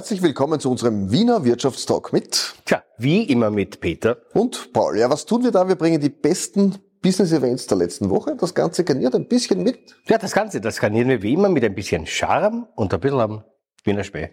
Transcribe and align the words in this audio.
Herzlich 0.00 0.22
willkommen 0.22 0.58
zu 0.58 0.70
unserem 0.70 1.12
Wiener 1.12 1.44
Wirtschaftstalk 1.44 2.10
mit. 2.10 2.54
Tja, 2.64 2.82
wie 2.96 3.24
immer 3.24 3.50
mit 3.50 3.82
Peter. 3.82 4.16
Und 4.32 4.72
Paul. 4.72 4.96
Ja, 4.96 5.10
was 5.10 5.26
tun 5.26 5.44
wir 5.44 5.50
da? 5.50 5.68
Wir 5.68 5.74
bringen 5.74 6.00
die 6.00 6.08
besten 6.08 6.78
Business 7.02 7.32
Events 7.32 7.66
der 7.66 7.76
letzten 7.76 8.08
Woche. 8.08 8.34
Das 8.34 8.54
Ganze 8.54 8.82
garniert 8.82 9.14
ein 9.14 9.28
bisschen 9.28 9.62
mit. 9.62 9.94
Ja, 10.08 10.16
das 10.16 10.32
Ganze, 10.32 10.62
das 10.62 10.80
garnieren 10.80 11.10
wir 11.10 11.20
wie 11.20 11.34
immer 11.34 11.50
mit 11.50 11.64
ein 11.64 11.74
bisschen 11.74 12.06
Charme 12.06 12.66
und 12.76 12.94
ein 12.94 13.00
bisschen 13.00 13.20
am 13.20 13.44
Wiener 13.84 14.02
Spee. 14.02 14.30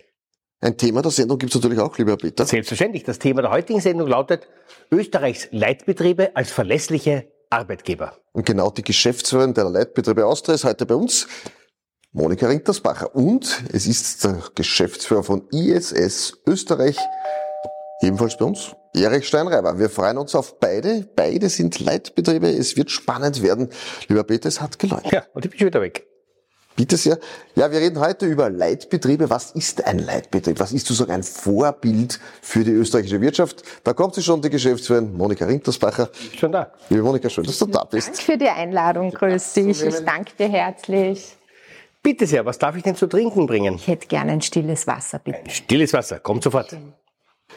Ein 0.61 0.77
Thema 0.77 1.01
der 1.01 1.11
Sendung 1.11 1.37
gibt 1.37 1.53
es 1.53 1.61
natürlich 1.61 1.79
auch, 1.81 1.97
lieber 1.97 2.15
Peter. 2.15 2.45
Selbstverständlich. 2.45 3.03
Das 3.03 3.19
Thema 3.19 3.41
der 3.41 3.51
heutigen 3.51 3.81
Sendung 3.81 4.07
lautet 4.07 4.47
Österreichs 4.89 5.49
Leitbetriebe 5.51 6.33
als 6.33 6.49
verlässliche 6.49 7.27
Arbeitgeber. 7.49 8.15
Und 8.31 8.45
genau 8.45 8.71
die 8.71 8.83
Geschäftsführerin 8.83 9.53
der 9.53 9.65
Leitbetriebe 9.65 10.25
Austria 10.25 10.55
ist 10.55 10.63
heute 10.63 10.85
bei 10.85 10.95
uns. 10.95 11.27
Monika 12.17 12.47
Rintersbacher. 12.47 13.15
Und 13.15 13.63
es 13.71 13.85
ist 13.85 14.23
der 14.23 14.41
Geschäftsführer 14.55 15.21
von 15.21 15.47
ISS 15.51 16.33
Österreich, 16.47 16.97
ebenfalls 18.01 18.35
bei 18.37 18.45
uns, 18.45 18.75
Erich 18.95 19.27
Steinreiber. 19.27 19.77
Wir 19.77 19.87
freuen 19.87 20.17
uns 20.17 20.33
auf 20.33 20.59
beide. 20.59 21.07
Beide 21.15 21.47
sind 21.47 21.79
Leitbetriebe. 21.79 22.49
Es 22.49 22.75
wird 22.75 22.89
spannend 22.89 23.43
werden. 23.43 23.69
Lieber 24.07 24.23
Peter, 24.23 24.49
es 24.49 24.59
hat 24.59 24.79
geläutet. 24.79 25.11
Ja, 25.11 25.25
und 25.35 25.45
ich 25.45 25.51
bin 25.51 25.59
schon 25.59 25.67
wieder 25.67 25.79
weg. 25.79 26.07
Bitte 26.75 26.97
sehr. 26.97 27.19
Ja, 27.53 27.71
wir 27.71 27.79
reden 27.79 27.99
heute 27.99 28.25
über 28.25 28.49
Leitbetriebe. 28.49 29.29
Was 29.29 29.51
ist 29.51 29.85
ein 29.85 29.99
Leitbetrieb? 29.99 30.59
Was 30.59 30.71
ist 30.71 30.87
sozusagen 30.87 31.11
ein 31.11 31.23
Vorbild 31.23 32.19
für 32.41 32.63
die 32.63 32.71
österreichische 32.71 33.21
Wirtschaft? 33.21 33.61
Da 33.83 33.93
kommt 33.93 34.15
sie 34.15 34.23
schon, 34.23 34.41
die 34.41 34.49
Geschäftsführerin 34.49 35.15
Monika 35.15 35.45
Rintersbacher. 35.45 36.09
Schon 36.35 36.51
da. 36.51 36.71
Liebe 36.89 37.03
Monika, 37.03 37.29
schön, 37.29 37.43
dass 37.43 37.59
du 37.59 37.67
da 37.67 37.83
bist. 37.83 38.07
Danke 38.07 38.21
für 38.23 38.37
die 38.37 38.49
Einladung. 38.49 39.11
Grüß 39.11 39.53
dich. 39.53 39.83
Ich 39.83 40.03
danke 40.03 40.31
dir 40.35 40.49
herzlich. 40.49 41.37
Bitte 42.07 42.25
sehr, 42.25 42.45
was 42.45 42.57
darf 42.57 42.77
ich 42.77 42.83
denn 42.83 42.95
zu 42.95 43.07
trinken 43.07 43.47
bringen? 43.47 43.75
Ich 43.75 43.87
hätte 43.89 44.07
gerne 44.07 44.31
ein 44.31 44.41
stilles 44.41 44.87
Wasser, 44.87 45.19
bitte. 45.19 45.39
Ein 45.39 45.49
stilles 45.49 45.91
Wasser, 45.91 46.21
kommt 46.21 46.41
sofort. 46.41 46.73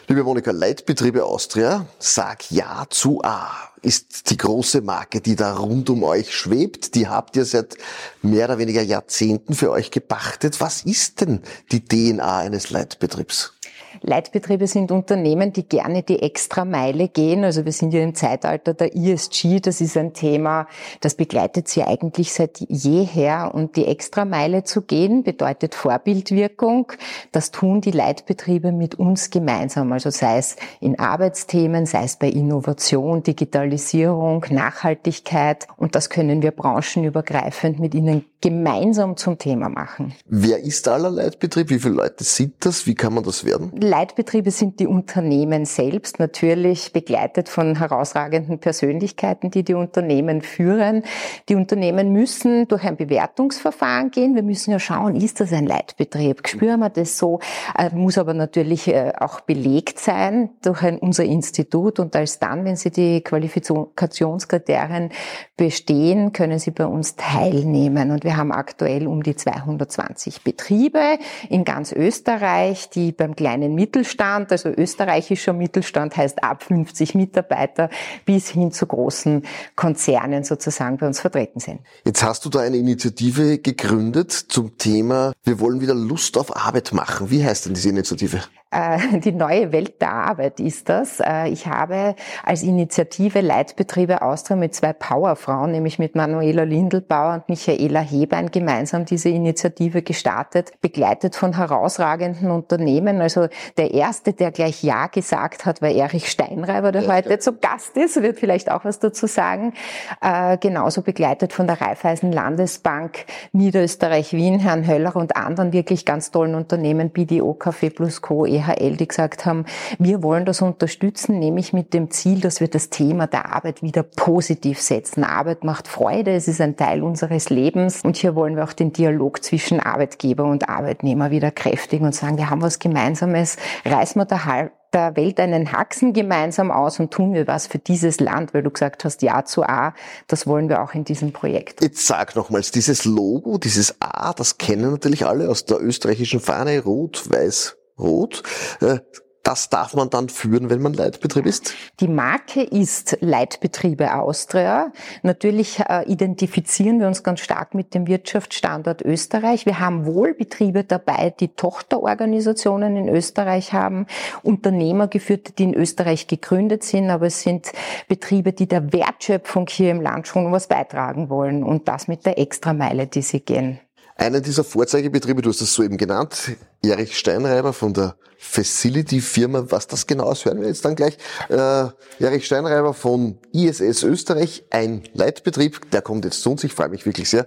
Liebe 0.08 0.24
Monika, 0.24 0.50
Leitbetriebe 0.50 1.24
Austria, 1.24 1.86
sag 2.00 2.50
Ja 2.50 2.84
zu 2.90 3.22
A 3.22 3.70
ist 3.82 4.28
die 4.30 4.36
große 4.36 4.80
Marke, 4.80 5.20
die 5.20 5.36
da 5.36 5.56
rund 5.56 5.88
um 5.88 6.02
euch 6.02 6.34
schwebt. 6.34 6.96
Die 6.96 7.06
habt 7.06 7.36
ihr 7.36 7.44
seit 7.44 7.76
mehr 8.22 8.46
oder 8.46 8.58
weniger 8.58 8.82
Jahrzehnten 8.82 9.54
für 9.54 9.70
euch 9.70 9.92
gepachtet. 9.92 10.60
Was 10.60 10.82
ist 10.82 11.20
denn 11.20 11.42
die 11.70 11.84
DNA 11.84 12.38
eines 12.38 12.70
Leitbetriebs? 12.70 13.54
Leitbetriebe 14.02 14.66
sind 14.66 14.92
Unternehmen, 14.92 15.52
die 15.52 15.68
gerne 15.68 16.02
die 16.02 16.22
extra 16.22 16.64
Meile 16.64 17.08
gehen. 17.08 17.44
Also 17.44 17.64
wir 17.64 17.72
sind 17.72 17.92
ja 17.92 18.00
im 18.00 18.14
Zeitalter 18.14 18.72
der 18.72 18.96
ESG. 18.96 19.60
Das 19.60 19.80
ist 19.80 19.96
ein 19.96 20.14
Thema, 20.14 20.66
das 21.00 21.14
begleitet 21.14 21.68
sie 21.68 21.82
eigentlich 21.82 22.32
seit 22.32 22.60
jeher. 22.60 23.50
Und 23.54 23.76
die 23.76 23.86
extra 23.86 24.24
Meile 24.24 24.64
zu 24.64 24.82
gehen 24.82 25.22
bedeutet 25.22 25.74
Vorbildwirkung. 25.74 26.92
Das 27.32 27.50
tun 27.50 27.80
die 27.80 27.90
Leitbetriebe 27.90 28.72
mit 28.72 28.94
uns 28.94 29.30
gemeinsam. 29.30 29.92
Also 29.92 30.10
sei 30.10 30.38
es 30.38 30.56
in 30.80 30.98
Arbeitsthemen, 30.98 31.84
sei 31.84 32.04
es 32.04 32.16
bei 32.16 32.28
Innovation, 32.28 33.22
Digitalisierung, 33.22 34.46
Nachhaltigkeit. 34.50 35.66
Und 35.76 35.94
das 35.94 36.08
können 36.08 36.42
wir 36.42 36.52
branchenübergreifend 36.52 37.78
mit 37.78 37.94
ihnen 37.94 38.24
gemeinsam 38.40 39.16
zum 39.16 39.36
Thema 39.36 39.68
machen. 39.68 40.14
Wer 40.26 40.60
ist 40.62 40.88
aller 40.88 41.10
Leitbetrieb? 41.10 41.68
Wie 41.70 41.78
viele 41.78 41.94
Leute 41.94 42.24
sind 42.24 42.54
das? 42.60 42.86
Wie 42.86 42.94
kann 42.94 43.12
man 43.12 43.22
das 43.22 43.44
werden? 43.44 43.70
Leitbetriebe 43.78 44.50
sind 44.50 44.80
die 44.80 44.86
Unternehmen 44.86 45.66
selbst, 45.66 46.18
natürlich 46.18 46.92
begleitet 46.92 47.48
von 47.48 47.76
herausragenden 47.76 48.58
Persönlichkeiten, 48.58 49.50
die 49.50 49.62
die 49.62 49.74
Unternehmen 49.74 50.40
führen. 50.40 51.02
Die 51.48 51.54
Unternehmen 51.54 52.12
müssen 52.12 52.66
durch 52.68 52.84
ein 52.84 52.96
Bewertungsverfahren 52.96 54.10
gehen. 54.10 54.34
Wir 54.34 54.42
müssen 54.42 54.70
ja 54.70 54.78
schauen, 54.78 55.16
ist 55.16 55.40
das 55.40 55.52
ein 55.52 55.66
Leitbetrieb? 55.66 56.46
Spüren 56.48 56.80
wir 56.80 56.88
das 56.88 57.18
so? 57.18 57.40
Äh, 57.76 57.94
muss 57.94 58.16
aber 58.16 58.32
natürlich 58.32 58.88
äh, 58.88 59.12
auch 59.18 59.40
belegt 59.40 59.98
sein 59.98 60.50
durch 60.62 60.82
ein, 60.82 60.98
unser 60.98 61.24
Institut 61.24 61.98
und 62.00 62.16
als 62.16 62.38
dann, 62.38 62.64
wenn 62.64 62.76
sie 62.76 62.90
die 62.90 63.20
Qualifikationskriterien 63.20 65.10
bestehen, 65.56 66.32
können 66.32 66.58
sie 66.58 66.70
bei 66.70 66.86
uns 66.86 67.16
teilnehmen. 67.16 68.10
Und 68.10 68.24
wir 68.30 68.36
haben 68.36 68.52
aktuell 68.52 69.08
um 69.08 69.24
die 69.24 69.34
220 69.34 70.42
Betriebe 70.42 71.18
in 71.48 71.64
ganz 71.64 71.90
Österreich, 71.90 72.88
die 72.88 73.10
beim 73.10 73.34
kleinen 73.34 73.74
Mittelstand, 73.74 74.52
also 74.52 74.68
österreichischer 74.68 75.52
Mittelstand 75.52 76.16
heißt 76.16 76.44
ab 76.44 76.62
50 76.62 77.16
Mitarbeiter, 77.16 77.90
bis 78.26 78.50
hin 78.50 78.70
zu 78.70 78.86
großen 78.86 79.42
Konzernen 79.74 80.44
sozusagen 80.44 80.96
bei 80.98 81.08
uns 81.08 81.18
vertreten 81.18 81.58
sind. 81.58 81.80
Jetzt 82.04 82.22
hast 82.22 82.44
du 82.44 82.50
da 82.50 82.60
eine 82.60 82.76
Initiative 82.76 83.58
gegründet 83.58 84.30
zum 84.30 84.78
Thema, 84.78 85.32
wir 85.42 85.58
wollen 85.58 85.80
wieder 85.80 85.94
Lust 85.94 86.38
auf 86.38 86.54
Arbeit 86.54 86.92
machen. 86.92 87.32
Wie 87.32 87.44
heißt 87.44 87.66
denn 87.66 87.74
diese 87.74 87.88
Initiative? 87.88 88.42
Äh, 88.70 89.18
die 89.18 89.32
neue 89.32 89.72
Welt 89.72 90.00
der 90.00 90.12
Arbeit 90.12 90.60
ist 90.60 90.88
das. 90.88 91.20
Äh, 91.20 91.48
ich 91.48 91.66
habe 91.66 92.14
als 92.44 92.62
Initiative 92.62 93.40
Leitbetriebe 93.40 94.22
Austria 94.22 94.56
mit 94.56 94.74
zwei 94.74 94.92
Powerfrauen, 94.92 95.72
nämlich 95.72 95.98
mit 95.98 96.14
Manuela 96.14 96.62
Lindelbauer 96.62 97.34
und 97.34 97.48
Michaela 97.48 98.00
Hebein 98.00 98.50
gemeinsam 98.50 99.04
diese 99.04 99.28
Initiative 99.28 100.02
gestartet, 100.02 100.72
begleitet 100.80 101.34
von 101.34 101.56
herausragenden 101.56 102.50
Unternehmen. 102.52 103.20
Also 103.20 103.48
der 103.76 103.92
erste, 103.92 104.34
der 104.34 104.52
gleich 104.52 104.84
Ja 104.84 105.08
gesagt 105.08 105.66
hat, 105.66 105.82
war 105.82 105.90
Erich 105.90 106.30
Steinreiber, 106.30 106.92
der 106.92 107.02
ja, 107.02 107.16
heute 107.16 107.30
ja. 107.30 107.38
zu 107.40 107.54
Gast 107.54 107.96
ist, 107.96 108.22
wird 108.22 108.38
vielleicht 108.38 108.70
auch 108.70 108.84
was 108.84 109.00
dazu 109.00 109.26
sagen. 109.26 109.74
Äh, 110.20 110.58
genauso 110.58 111.02
begleitet 111.02 111.52
von 111.52 111.66
der 111.66 111.80
Raiffeisen 111.80 112.30
Landesbank 112.30 113.24
Niederösterreich 113.52 114.32
Wien, 114.32 114.60
Herrn 114.60 114.86
Höller 114.86 115.16
und 115.16 115.36
anderen 115.36 115.72
wirklich 115.72 116.04
ganz 116.04 116.30
tollen 116.30 116.54
Unternehmen, 116.54 117.10
BDO 117.10 117.56
Café 117.58 117.92
Plus 117.92 118.22
Co., 118.22 118.46
DHL, 118.60 118.96
die 118.96 119.08
gesagt 119.08 119.46
haben, 119.46 119.64
wir 119.98 120.22
wollen 120.22 120.44
das 120.44 120.62
unterstützen, 120.62 121.38
nämlich 121.38 121.72
mit 121.72 121.94
dem 121.94 122.10
Ziel, 122.10 122.40
dass 122.40 122.60
wir 122.60 122.68
das 122.68 122.90
Thema 122.90 123.26
der 123.26 123.54
Arbeit 123.54 123.82
wieder 123.82 124.02
positiv 124.02 124.80
setzen. 124.80 125.24
Arbeit 125.24 125.64
macht 125.64 125.88
Freude, 125.88 126.32
es 126.32 126.48
ist 126.48 126.60
ein 126.60 126.76
Teil 126.76 127.02
unseres 127.02 127.50
Lebens 127.50 128.02
und 128.02 128.16
hier 128.16 128.34
wollen 128.34 128.56
wir 128.56 128.64
auch 128.64 128.72
den 128.72 128.92
Dialog 128.92 129.42
zwischen 129.42 129.80
Arbeitgeber 129.80 130.44
und 130.44 130.68
Arbeitnehmer 130.68 131.30
wieder 131.30 131.50
kräftigen 131.50 132.06
und 132.06 132.14
sagen, 132.14 132.36
wir 132.36 132.50
haben 132.50 132.62
was 132.62 132.78
Gemeinsames, 132.78 133.56
reißen 133.84 134.20
wir 134.20 134.26
der, 134.26 134.70
der 134.92 135.16
Welt 135.16 135.38
einen 135.40 135.72
Haxen 135.72 136.12
gemeinsam 136.12 136.70
aus 136.70 137.00
und 137.00 137.12
tun 137.12 137.32
wir 137.32 137.46
was 137.46 137.66
für 137.66 137.78
dieses 137.78 138.20
Land, 138.20 138.54
weil 138.54 138.62
du 138.62 138.70
gesagt 138.70 139.04
hast, 139.04 139.22
Ja 139.22 139.44
zu 139.44 139.62
A, 139.62 139.94
das 140.26 140.46
wollen 140.46 140.68
wir 140.68 140.82
auch 140.82 140.94
in 140.94 141.04
diesem 141.04 141.32
Projekt. 141.32 141.82
Jetzt 141.82 142.06
sag 142.06 142.34
nochmals, 142.36 142.70
dieses 142.70 143.04
Logo, 143.04 143.58
dieses 143.58 143.96
A, 144.00 144.32
das 144.32 144.58
kennen 144.58 144.90
natürlich 144.90 145.26
alle 145.26 145.48
aus 145.48 145.64
der 145.64 145.80
österreichischen 145.80 146.40
Fahne, 146.40 146.82
rot, 146.82 147.24
weiß, 147.30 147.76
rot. 148.00 148.42
Äh, 148.80 148.98
das 149.42 149.70
darf 149.70 149.94
man 149.94 150.10
dann 150.10 150.28
führen, 150.28 150.68
wenn 150.68 150.82
man 150.82 150.92
Leitbetrieb 150.92 151.46
ist? 151.46 151.74
Die 152.00 152.08
Marke 152.08 152.62
ist 152.62 153.16
Leitbetriebe 153.20 154.14
Austria. 154.14 154.92
Natürlich 155.22 155.80
äh, 155.80 156.04
identifizieren 156.04 157.00
wir 157.00 157.06
uns 157.06 157.22
ganz 157.22 157.40
stark 157.40 157.74
mit 157.74 157.94
dem 157.94 158.06
Wirtschaftsstandort 158.06 159.02
Österreich. 159.02 159.64
Wir 159.64 159.80
haben 159.80 160.04
wohl 160.04 160.34
Betriebe 160.34 160.84
dabei, 160.84 161.30
die 161.30 161.48
Tochterorganisationen 161.48 162.96
in 162.96 163.08
Österreich 163.08 163.72
haben, 163.72 164.06
Unternehmer 164.42 165.08
geführt, 165.08 165.58
die 165.58 165.64
in 165.64 165.74
Österreich 165.74 166.26
gegründet 166.26 166.84
sind, 166.84 167.08
aber 167.08 167.26
es 167.26 167.40
sind 167.40 167.72
Betriebe, 168.08 168.52
die 168.52 168.68
der 168.68 168.92
Wertschöpfung 168.92 169.66
hier 169.68 169.90
im 169.90 170.02
Land 170.02 170.28
schon 170.28 170.52
was 170.52 170.68
beitragen 170.68 171.30
wollen 171.30 171.64
und 171.64 171.88
das 171.88 172.08
mit 172.08 172.26
der 172.26 172.38
Extrameile, 172.38 173.06
die 173.06 173.22
sie 173.22 173.40
gehen. 173.40 173.80
Einer 174.20 174.42
dieser 174.42 174.64
Vorzeigebetriebe, 174.64 175.40
du 175.40 175.48
hast 175.48 175.62
es 175.62 175.72
soeben 175.72 175.96
genannt, 175.96 176.52
Erich 176.84 177.16
Steinreiber 177.16 177.72
von 177.72 177.94
der 177.94 178.16
Facility-Firma. 178.36 179.70
Was 179.70 179.86
das 179.86 180.06
genau 180.06 180.30
ist, 180.30 180.44
hören 180.44 180.60
wir 180.60 180.68
jetzt 180.68 180.84
dann 180.84 180.94
gleich. 180.94 181.16
Äh, 181.48 181.86
Erich 182.22 182.44
Steinreiber 182.44 182.92
von 182.92 183.38
ISS 183.54 184.02
Österreich, 184.02 184.64
ein 184.68 185.04
Leitbetrieb, 185.14 185.90
der 185.90 186.02
kommt 186.02 186.26
jetzt 186.26 186.42
zu 186.42 186.50
uns. 186.50 186.62
Ich 186.64 186.74
freue 186.74 186.90
mich 186.90 187.06
wirklich 187.06 187.30
sehr. 187.30 187.46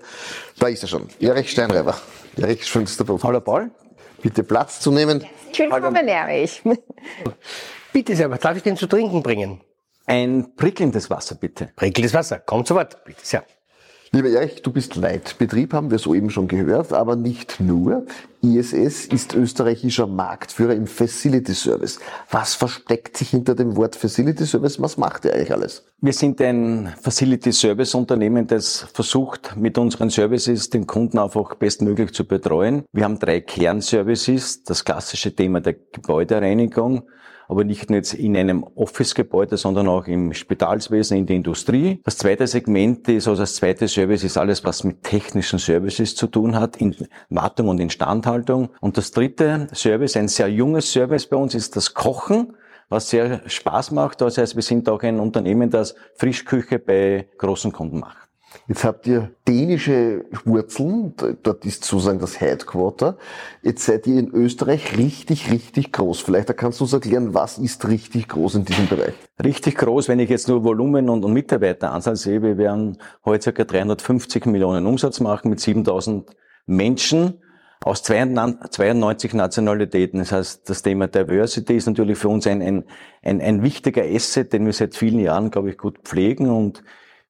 Da 0.57 0.65
ist 0.65 0.81
er 0.81 0.87
schon. 0.87 1.09
Erich 1.19 1.51
Steinreiber. 1.51 1.95
Erich, 2.37 2.65
schön, 2.65 2.85
dass 2.85 2.97
du 2.97 3.03
da 3.03 3.21
Hallo 3.21 3.39
Paul. 3.39 3.69
Bitte 4.23 4.43
Platz 4.43 4.79
zu 4.79 4.91
nehmen. 4.91 5.23
Willkommen, 5.55 6.07
Erich. 6.07 6.63
Bitte 7.93 8.15
sehr, 8.15 8.31
was 8.31 8.39
darf 8.39 8.57
ich 8.57 8.63
denn 8.63 8.77
zu 8.77 8.87
trinken 8.87 9.21
bringen? 9.21 9.61
Ein 10.07 10.55
prickelndes 10.55 11.11
Wasser, 11.11 11.35
bitte. 11.35 11.69
Prickelndes 11.75 12.15
Wasser, 12.15 12.39
kommt 12.39 12.67
zu 12.67 12.73
Wort, 12.73 13.05
bitte 13.05 13.23
sehr. 13.23 13.43
Lieber 14.15 14.29
Erich, 14.29 14.61
du 14.61 14.71
bist 14.71 14.95
Leitbetrieb, 14.95 15.73
haben 15.73 15.89
wir 15.89 15.97
soeben 15.97 16.29
schon 16.29 16.47
gehört, 16.47 16.93
aber 16.93 17.15
nicht 17.15 17.59
nur. 17.59 18.05
ISS 18.43 19.07
ist 19.07 19.33
österreichischer 19.33 20.05
Marktführer 20.05 20.75
im 20.75 20.85
Facility 20.85 21.55
Service. 21.55 21.99
Was 22.29 22.53
versteckt 22.53 23.17
sich 23.17 23.31
hinter 23.31 23.55
dem 23.55 23.75
Wort 23.75 23.95
Facility 23.95 24.45
Service? 24.45 24.79
Was 24.79 24.97
macht 24.97 25.25
ihr 25.25 25.33
eigentlich 25.33 25.51
alles? 25.51 25.87
Wir 25.99 26.13
sind 26.13 26.39
ein 26.41 26.93
Facility 27.01 27.51
Service 27.51 27.95
Unternehmen, 27.95 28.45
das 28.45 28.85
versucht, 28.93 29.55
mit 29.55 29.79
unseren 29.79 30.11
Services 30.11 30.69
den 30.69 30.85
Kunden 30.85 31.17
einfach 31.17 31.55
bestmöglich 31.55 32.13
zu 32.13 32.27
betreuen. 32.27 32.83
Wir 32.91 33.05
haben 33.05 33.17
drei 33.17 33.41
Kernservices. 33.41 34.63
Das 34.63 34.85
klassische 34.85 35.35
Thema 35.35 35.59
der 35.59 35.73
Gebäudereinigung 35.91 37.07
aber 37.47 37.63
nicht 37.63 37.89
nur 37.89 37.97
jetzt 37.97 38.13
in 38.13 38.35
einem 38.35 38.63
Office-Gebäude, 38.63 39.57
sondern 39.57 39.87
auch 39.87 40.07
im 40.07 40.33
Spitalswesen, 40.33 41.17
in 41.17 41.25
der 41.25 41.35
Industrie. 41.35 42.01
Das 42.03 42.17
zweite 42.17 42.47
Segment 42.47 43.07
ist, 43.07 43.27
also 43.27 43.41
das 43.41 43.55
zweite 43.55 43.87
Service 43.87 44.23
ist 44.23 44.37
alles, 44.37 44.63
was 44.63 44.83
mit 44.83 45.03
technischen 45.03 45.59
Services 45.59 46.15
zu 46.15 46.27
tun 46.27 46.55
hat, 46.55 46.77
in 46.77 46.95
Wartung 47.29 47.67
und 47.67 47.79
Instandhaltung. 47.79 48.69
Und 48.81 48.97
das 48.97 49.11
dritte 49.11 49.67
Service, 49.73 50.15
ein 50.15 50.27
sehr 50.27 50.47
junges 50.47 50.91
Service 50.91 51.27
bei 51.27 51.37
uns, 51.37 51.55
ist 51.55 51.75
das 51.75 51.93
Kochen 51.93 52.53
was 52.89 53.09
sehr 53.09 53.41
Spaß 53.49 53.91
macht. 53.91 54.21
Das 54.21 54.37
heißt, 54.37 54.55
wir 54.55 54.61
sind 54.61 54.87
auch 54.87 55.01
ein 55.01 55.19
Unternehmen, 55.19 55.69
das 55.69 55.95
Frischküche 56.15 56.79
bei 56.79 57.27
großen 57.37 57.71
Kunden 57.71 57.99
macht. 57.99 58.22
Jetzt 58.67 58.83
habt 58.83 59.07
ihr 59.07 59.31
dänische 59.47 60.25
Wurzeln, 60.45 61.13
dort 61.43 61.65
ist 61.65 61.83
sozusagen 61.83 62.19
das 62.19 62.39
Headquarter. 62.39 63.17
Jetzt 63.61 63.85
seid 63.85 64.07
ihr 64.07 64.19
in 64.19 64.29
Österreich 64.31 64.97
richtig, 64.97 65.51
richtig 65.51 65.91
groß. 65.91 66.21
Vielleicht 66.21 66.55
kannst 66.55 66.79
du 66.79 66.85
uns 66.85 66.93
erklären, 66.93 67.33
was 67.33 67.57
ist 67.57 67.87
richtig 67.87 68.29
groß 68.29 68.55
in 68.55 68.65
diesem 68.65 68.87
Bereich? 68.87 69.13
Richtig 69.43 69.75
groß, 69.77 70.07
wenn 70.07 70.19
ich 70.19 70.29
jetzt 70.29 70.47
nur 70.47 70.63
Volumen 70.63 71.09
und, 71.09 71.25
und 71.25 71.33
Mitarbeiteranzahl 71.33 72.15
sehe, 72.15 72.41
wir 72.41 72.57
werden 72.57 72.97
heute 73.25 73.51
ca. 73.51 73.63
350 73.63 74.45
Millionen 74.45 74.85
Umsatz 74.85 75.19
machen 75.19 75.49
mit 75.49 75.59
7000 75.59 76.29
Menschen 76.65 77.39
aus 77.83 78.01
92 78.01 79.33
Nationalitäten. 79.33 80.19
Das 80.19 80.31
heißt, 80.31 80.69
das 80.69 80.83
Thema 80.83 81.07
Diversity 81.07 81.75
ist 81.75 81.87
natürlich 81.87 82.17
für 82.17 82.29
uns 82.29 82.47
ein, 82.47 82.61
ein, 82.61 82.85
ein, 83.21 83.41
ein 83.41 83.63
wichtiger 83.63 84.03
Asset, 84.03 84.53
den 84.53 84.65
wir 84.65 84.73
seit 84.73 84.95
vielen 84.95 85.19
Jahren, 85.19 85.51
glaube 85.51 85.69
ich, 85.69 85.77
gut 85.77 85.99
pflegen 86.03 86.49
und 86.49 86.83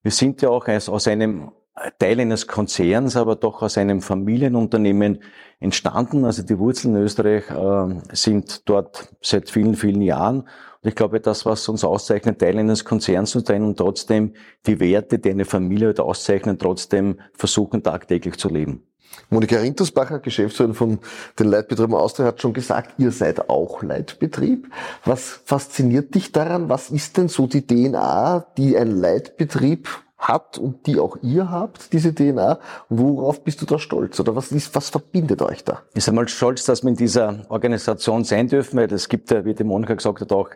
wir 0.03 0.11
sind 0.11 0.41
ja 0.41 0.49
auch 0.49 0.67
aus 0.67 1.07
einem 1.07 1.51
Teil 1.97 2.19
eines 2.19 2.45
Konzerns, 2.45 3.15
aber 3.15 3.35
doch 3.35 3.63
aus 3.63 3.77
einem 3.77 4.01
Familienunternehmen 4.01 5.23
entstanden. 5.59 6.23
Also 6.23 6.43
die 6.43 6.59
Wurzeln 6.59 6.95
in 6.95 7.01
Österreich 7.01 7.49
äh, 7.49 8.15
sind 8.15 8.69
dort 8.69 9.11
seit 9.21 9.49
vielen, 9.49 9.75
vielen 9.75 10.01
Jahren. 10.01 10.41
Und 10.41 10.89
ich 10.89 10.95
glaube, 10.95 11.19
das, 11.19 11.45
was 11.45 11.67
uns 11.69 11.83
auszeichnet, 11.83 12.39
Teil 12.39 12.59
eines 12.59 12.85
Konzerns 12.85 13.31
zu 13.31 13.39
sein 13.39 13.63
und 13.63 13.77
trotzdem 13.77 14.33
die 14.67 14.79
Werte, 14.79 15.17
die 15.17 15.31
eine 15.31 15.45
Familie 15.45 15.97
auszeichnen, 15.97 16.59
trotzdem 16.59 17.19
versuchen, 17.33 17.81
tagtäglich 17.81 18.37
zu 18.37 18.49
leben. 18.49 18.83
Monika 19.29 19.57
Rintersbacher, 19.57 20.19
Geschäftsführerin 20.19 20.75
von 20.75 20.99
den 21.39 21.47
Leitbetrieben 21.47 21.95
Austria, 21.95 22.27
hat 22.27 22.41
schon 22.41 22.53
gesagt, 22.53 22.95
ihr 22.97 23.11
seid 23.11 23.49
auch 23.49 23.83
Leitbetrieb. 23.83 24.67
Was 25.05 25.41
fasziniert 25.45 26.15
dich 26.15 26.31
daran? 26.31 26.69
Was 26.69 26.89
ist 26.89 27.17
denn 27.17 27.27
so 27.27 27.47
die 27.47 27.65
DNA, 27.65 28.45
die 28.57 28.77
ein 28.77 28.91
Leitbetrieb 28.91 29.89
hat 30.17 30.57
und 30.57 30.87
die 30.87 30.99
auch 30.99 31.17
ihr 31.21 31.49
habt, 31.51 31.93
diese 31.93 32.13
DNA? 32.13 32.59
Worauf 32.89 33.43
bist 33.43 33.61
du 33.61 33.65
da 33.65 33.79
stolz? 33.79 34.19
Oder 34.19 34.35
was 34.35 34.51
ist, 34.51 34.73
was 34.75 34.89
verbindet 34.89 35.41
euch 35.41 35.63
da? 35.63 35.81
Ich 35.89 36.05
bin 36.05 36.11
einmal 36.11 36.27
stolz, 36.27 36.65
dass 36.65 36.83
wir 36.83 36.89
in 36.89 36.95
dieser 36.95 37.45
Organisation 37.49 38.23
sein 38.23 38.47
dürfen, 38.47 38.77
weil 38.77 38.91
es 38.93 39.09
gibt 39.09 39.31
wie 39.45 39.53
die 39.53 39.63
Monika 39.63 39.95
gesagt 39.95 40.21
hat, 40.21 40.31
auch 40.31 40.49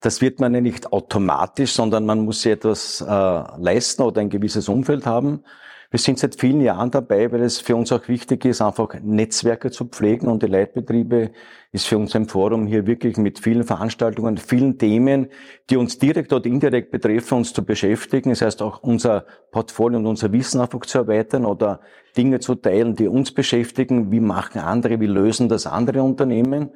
das 0.00 0.20
wird 0.20 0.40
man 0.40 0.52
ja 0.52 0.60
nicht 0.60 0.92
automatisch, 0.92 1.72
sondern 1.72 2.04
man 2.04 2.24
muss 2.24 2.42
ja 2.42 2.52
etwas 2.52 3.00
äh, 3.00 3.04
leisten 3.06 4.02
oder 4.02 4.20
ein 4.20 4.30
gewisses 4.30 4.68
Umfeld 4.68 5.06
haben. 5.06 5.44
Wir 5.92 5.98
sind 5.98 6.18
seit 6.18 6.40
vielen 6.40 6.62
Jahren 6.62 6.90
dabei, 6.90 7.30
weil 7.30 7.42
es 7.42 7.58
für 7.58 7.76
uns 7.76 7.92
auch 7.92 8.08
wichtig 8.08 8.46
ist, 8.46 8.62
einfach 8.62 8.94
Netzwerke 9.02 9.70
zu 9.70 9.84
pflegen 9.84 10.26
und 10.26 10.42
die 10.42 10.46
Leitbetriebe 10.46 11.32
ist 11.70 11.86
für 11.86 11.98
uns 11.98 12.16
ein 12.16 12.28
Forum 12.28 12.66
hier 12.66 12.86
wirklich 12.86 13.18
mit 13.18 13.38
vielen 13.38 13.62
Veranstaltungen, 13.62 14.38
vielen 14.38 14.78
Themen, 14.78 15.28
die 15.68 15.76
uns 15.76 15.98
direkt 15.98 16.32
oder 16.32 16.46
indirekt 16.46 16.92
betreffen, 16.92 17.36
uns 17.36 17.52
zu 17.52 17.62
beschäftigen. 17.62 18.30
Das 18.30 18.40
heißt 18.40 18.62
auch 18.62 18.82
unser 18.82 19.26
Portfolio 19.50 19.98
und 19.98 20.06
unser 20.06 20.32
Wissen 20.32 20.62
einfach 20.62 20.80
zu 20.80 20.96
erweitern 20.96 21.44
oder 21.44 21.80
Dinge 22.16 22.40
zu 22.40 22.54
teilen, 22.54 22.96
die 22.96 23.06
uns 23.06 23.30
beschäftigen. 23.30 24.10
Wie 24.10 24.20
machen 24.20 24.62
andere, 24.62 24.98
wie 24.98 25.06
lösen 25.06 25.50
das 25.50 25.66
andere 25.66 26.02
Unternehmen? 26.02 26.70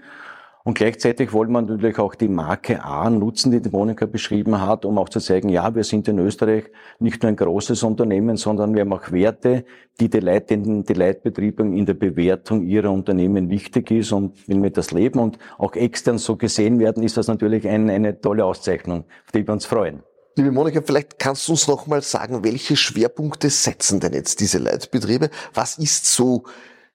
Und 0.66 0.74
gleichzeitig 0.74 1.32
wollen 1.32 1.52
wir 1.52 1.62
natürlich 1.62 1.96
auch 2.00 2.16
die 2.16 2.26
Marke 2.26 2.82
A 2.82 3.08
nutzen, 3.08 3.52
die 3.52 3.62
die 3.62 3.70
Monika 3.70 4.04
beschrieben 4.04 4.60
hat, 4.60 4.84
um 4.84 4.98
auch 4.98 5.08
zu 5.08 5.20
zeigen, 5.20 5.48
ja, 5.48 5.72
wir 5.76 5.84
sind 5.84 6.08
in 6.08 6.18
Österreich 6.18 6.64
nicht 6.98 7.22
nur 7.22 7.28
ein 7.28 7.36
großes 7.36 7.84
Unternehmen, 7.84 8.36
sondern 8.36 8.74
wir 8.74 8.80
haben 8.80 8.92
auch 8.92 9.12
Werte, 9.12 9.64
die 10.00 10.10
die, 10.10 10.18
Leit, 10.18 10.50
die 10.50 10.92
Leitbetriebe 10.92 11.62
in 11.62 11.86
der 11.86 11.94
Bewertung 11.94 12.62
ihrer 12.66 12.90
Unternehmen 12.90 13.48
wichtig 13.48 13.92
ist 13.92 14.10
und 14.10 14.36
wenn 14.48 14.60
wir 14.60 14.70
das 14.70 14.90
leben 14.90 15.20
und 15.20 15.38
auch 15.56 15.76
extern 15.76 16.18
so 16.18 16.34
gesehen 16.34 16.80
werden, 16.80 17.04
ist 17.04 17.16
das 17.16 17.28
natürlich 17.28 17.68
eine, 17.68 17.92
eine 17.92 18.20
tolle 18.20 18.44
Auszeichnung, 18.44 19.04
auf 19.24 19.30
die 19.32 19.46
wir 19.46 19.52
uns 19.52 19.66
freuen. 19.66 20.02
Liebe 20.34 20.50
Monika, 20.50 20.82
vielleicht 20.84 21.20
kannst 21.20 21.46
du 21.46 21.52
uns 21.52 21.68
noch 21.68 21.86
mal 21.86 22.02
sagen, 22.02 22.42
welche 22.42 22.74
Schwerpunkte 22.74 23.50
setzen 23.50 24.00
denn 24.00 24.14
jetzt 24.14 24.40
diese 24.40 24.58
Leitbetriebe? 24.58 25.30
Was 25.54 25.78
ist 25.78 26.06
so 26.06 26.42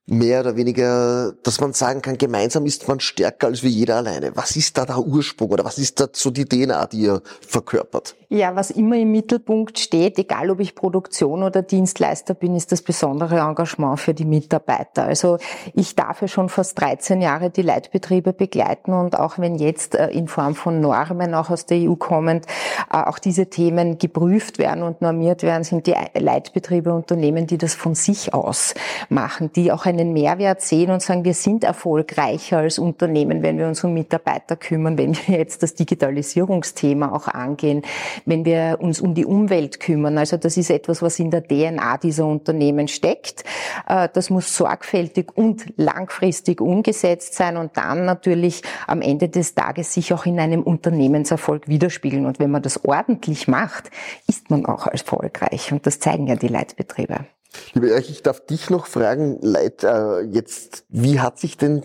mehr 0.08 0.42
oder 0.42 0.56
weniger, 0.56 1.34
dass 1.44 1.60
man 1.62 1.74
sagen 1.74 2.02
kann, 2.02 2.18
gemeinsam 2.18 2.66
ist 2.66 2.88
man 2.88 3.00
stärker 3.00 3.48
als 3.48 3.64
wie 3.64 3.70
jeder 3.70 3.98
alleine. 3.98 4.36
Was 4.36 4.56
ist 4.56 4.78
da 4.78 4.86
der 4.86 5.00
Ursprung 5.00 5.50
oder 5.50 5.66
was 5.66 5.78
ist 5.78 6.00
da 6.00 6.08
so 6.12 6.32
die 6.32 6.46
DNA, 6.46 6.88
die 6.88 7.02
ihr 7.02 7.22
verkörpert? 7.42 8.16
Ja, 8.34 8.56
was 8.56 8.72
immer 8.72 8.96
im 8.96 9.12
Mittelpunkt 9.12 9.78
steht, 9.78 10.18
egal 10.18 10.52
ob 10.52 10.62
ich 10.62 10.74
Produktion 10.74 11.44
oder 11.44 11.62
Dienstleister 11.64 12.34
bin, 12.34 12.56
ist 12.56 12.72
das 12.72 12.82
besondere 12.82 13.40
Engagement 13.40 14.00
für 14.00 14.14
die 14.14 14.24
Mitarbeiter. 14.24 15.04
Also 15.04 15.38
ich 15.74 15.98
darf 15.98 16.22
ja 16.22 16.30
schon 16.30 16.48
fast 16.48 16.80
13 16.80 17.22
Jahre 17.22 17.50
die 17.50 17.62
Leitbetriebe 17.62 18.32
begleiten 18.32 18.94
und 18.94 19.20
auch 19.20 19.38
wenn 19.38 19.56
jetzt 19.56 19.96
äh, 19.96 20.08
in 20.12 20.30
Form 20.30 20.56
von 20.56 20.80
Normen 20.80 21.34
auch 21.34 21.50
aus 21.50 21.66
der 21.66 21.80
EU 21.80 21.96
kommend 21.96 22.46
äh, 22.90 23.00
auch 23.00 23.20
diese 23.20 23.48
Themen 23.48 23.98
geprüft 23.98 24.60
werden 24.60 24.84
und 24.84 25.02
normiert 25.02 25.44
werden, 25.44 25.66
sind 25.66 25.86
die 25.86 25.96
Leitbetriebe 26.14 26.94
Unternehmen, 26.94 27.48
die 27.48 27.58
das 27.58 27.76
von 27.76 27.96
sich 27.96 28.34
aus 28.34 28.76
machen, 29.10 29.52
die 29.52 29.74
auch 29.74 29.86
einen 29.86 30.14
Mehrwert 30.14 30.62
sehen 30.62 30.92
und 30.92 31.02
sagen, 31.02 31.26
wir 31.26 31.34
sind 31.34 31.66
erfolgreicher 31.66 32.60
als 32.60 32.80
Unternehmen, 32.80 33.44
wenn 33.44 33.58
wir 33.58 33.68
uns 33.68 33.84
um 33.84 33.94
Mitarbeiter 33.94 34.56
kümmern, 34.56 34.98
wenn 34.98 35.18
wir 35.18 35.38
jetzt 35.38 35.64
das 35.64 35.74
Digitalisierungsthema 35.74 37.12
auch 37.12 37.28
angehen, 37.28 37.82
wenn 38.26 38.46
wir 38.46 38.78
uns 38.80 39.02
um 39.02 39.14
die 39.14 39.26
Umwelt 39.26 39.80
kümmern. 39.80 40.18
Also 40.18 40.38
das 40.38 40.58
ist 40.58 40.70
etwas, 40.70 41.02
was 41.02 41.20
in 41.20 41.32
der 41.32 41.44
DNA 41.44 41.98
dieser 41.98 42.26
Unternehmen 42.26 42.88
steckt. 42.88 43.44
Äh, 43.88 44.10
das 44.14 44.30
muss 44.30 44.56
sorgfältig 44.56 45.36
und 45.36 45.66
langfristig 45.78 46.62
umgesetzt 46.62 47.36
sein 47.36 47.58
und 47.58 47.78
dann 47.78 48.06
natürlich 48.06 48.62
am 48.88 49.02
Ende 49.02 49.30
des 49.30 49.56
Tages 49.56 49.94
sich 49.94 50.14
auch 50.14 50.26
in 50.26 50.40
einem 50.40 50.64
Unternehmenserfolg 50.64 51.68
widerspiegeln. 51.68 52.26
Und 52.26 52.40
wenn 52.40 52.52
man 52.52 52.62
das 52.62 52.84
ordentlich 52.84 53.48
macht, 53.48 53.92
ist 54.28 54.50
man 54.50 54.66
auch 54.66 54.88
erfolgreich. 54.88 55.72
Und 55.72 55.86
das 55.86 56.00
zeigen 56.00 56.28
ja 56.28 56.36
die 56.36 56.48
Leitbetriebe. 56.48 57.26
Lieber 57.74 57.88
Erich, 57.90 58.10
ich 58.10 58.24
darf 58.24 58.46
dich 58.46 58.70
noch 58.70 58.86
fragen, 58.86 59.38
Leit, 59.42 59.84
äh, 59.84 60.22
jetzt, 60.22 60.86
wie 60.90 61.20
hat 61.20 61.40
sich 61.40 61.58
denn 61.58 61.84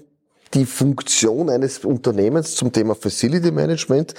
die 0.55 0.65
Funktion 0.65 1.51
eines 1.51 1.85
Unternehmens 1.85 2.55
zum 2.55 2.73
Thema 2.73 2.95
Facility 2.95 3.51
Management, 3.51 4.15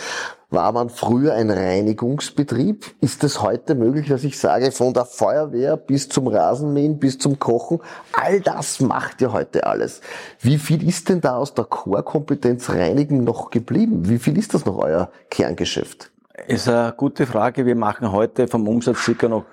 war 0.50 0.72
man 0.72 0.90
früher 0.90 1.34
ein 1.34 1.50
Reinigungsbetrieb? 1.50 2.86
Ist 3.02 3.24
es 3.24 3.42
heute 3.42 3.76
möglich, 3.76 4.08
dass 4.08 4.24
ich 4.24 4.40
sage, 4.40 4.72
von 4.72 4.94
der 4.94 5.06
Feuerwehr 5.06 5.76
bis 5.76 6.08
zum 6.08 6.28
Rasenmähen, 6.28 7.00
bis 7.00 7.20
zum 7.20 7.38
Kochen, 7.38 7.80
all 8.14 8.40
das 8.40 8.80
macht 8.80 9.22
ihr 9.22 9.34
heute 9.34 9.66
alles. 9.66 10.02
Wie 10.40 10.58
viel 10.58 10.88
ist 10.88 11.10
denn 11.10 11.22
da 11.22 11.36
aus 11.36 11.54
der 11.54 11.66
Core-Kompetenz 11.66 12.70
Reinigen 12.70 13.24
noch 13.24 13.50
geblieben? 13.50 14.08
Wie 14.08 14.20
viel 14.20 14.38
ist 14.38 14.54
das 14.54 14.66
noch 14.66 14.78
euer 14.78 15.10
Kerngeschäft? 15.30 16.12
Ist 16.48 16.70
eine 16.70 16.94
gute 16.96 17.26
Frage. 17.26 17.66
Wir 17.66 17.76
machen 17.76 18.12
heute 18.12 18.48
vom 18.48 18.68
Umsatz 18.68 19.04
circa 19.04 19.28
noch 19.28 19.44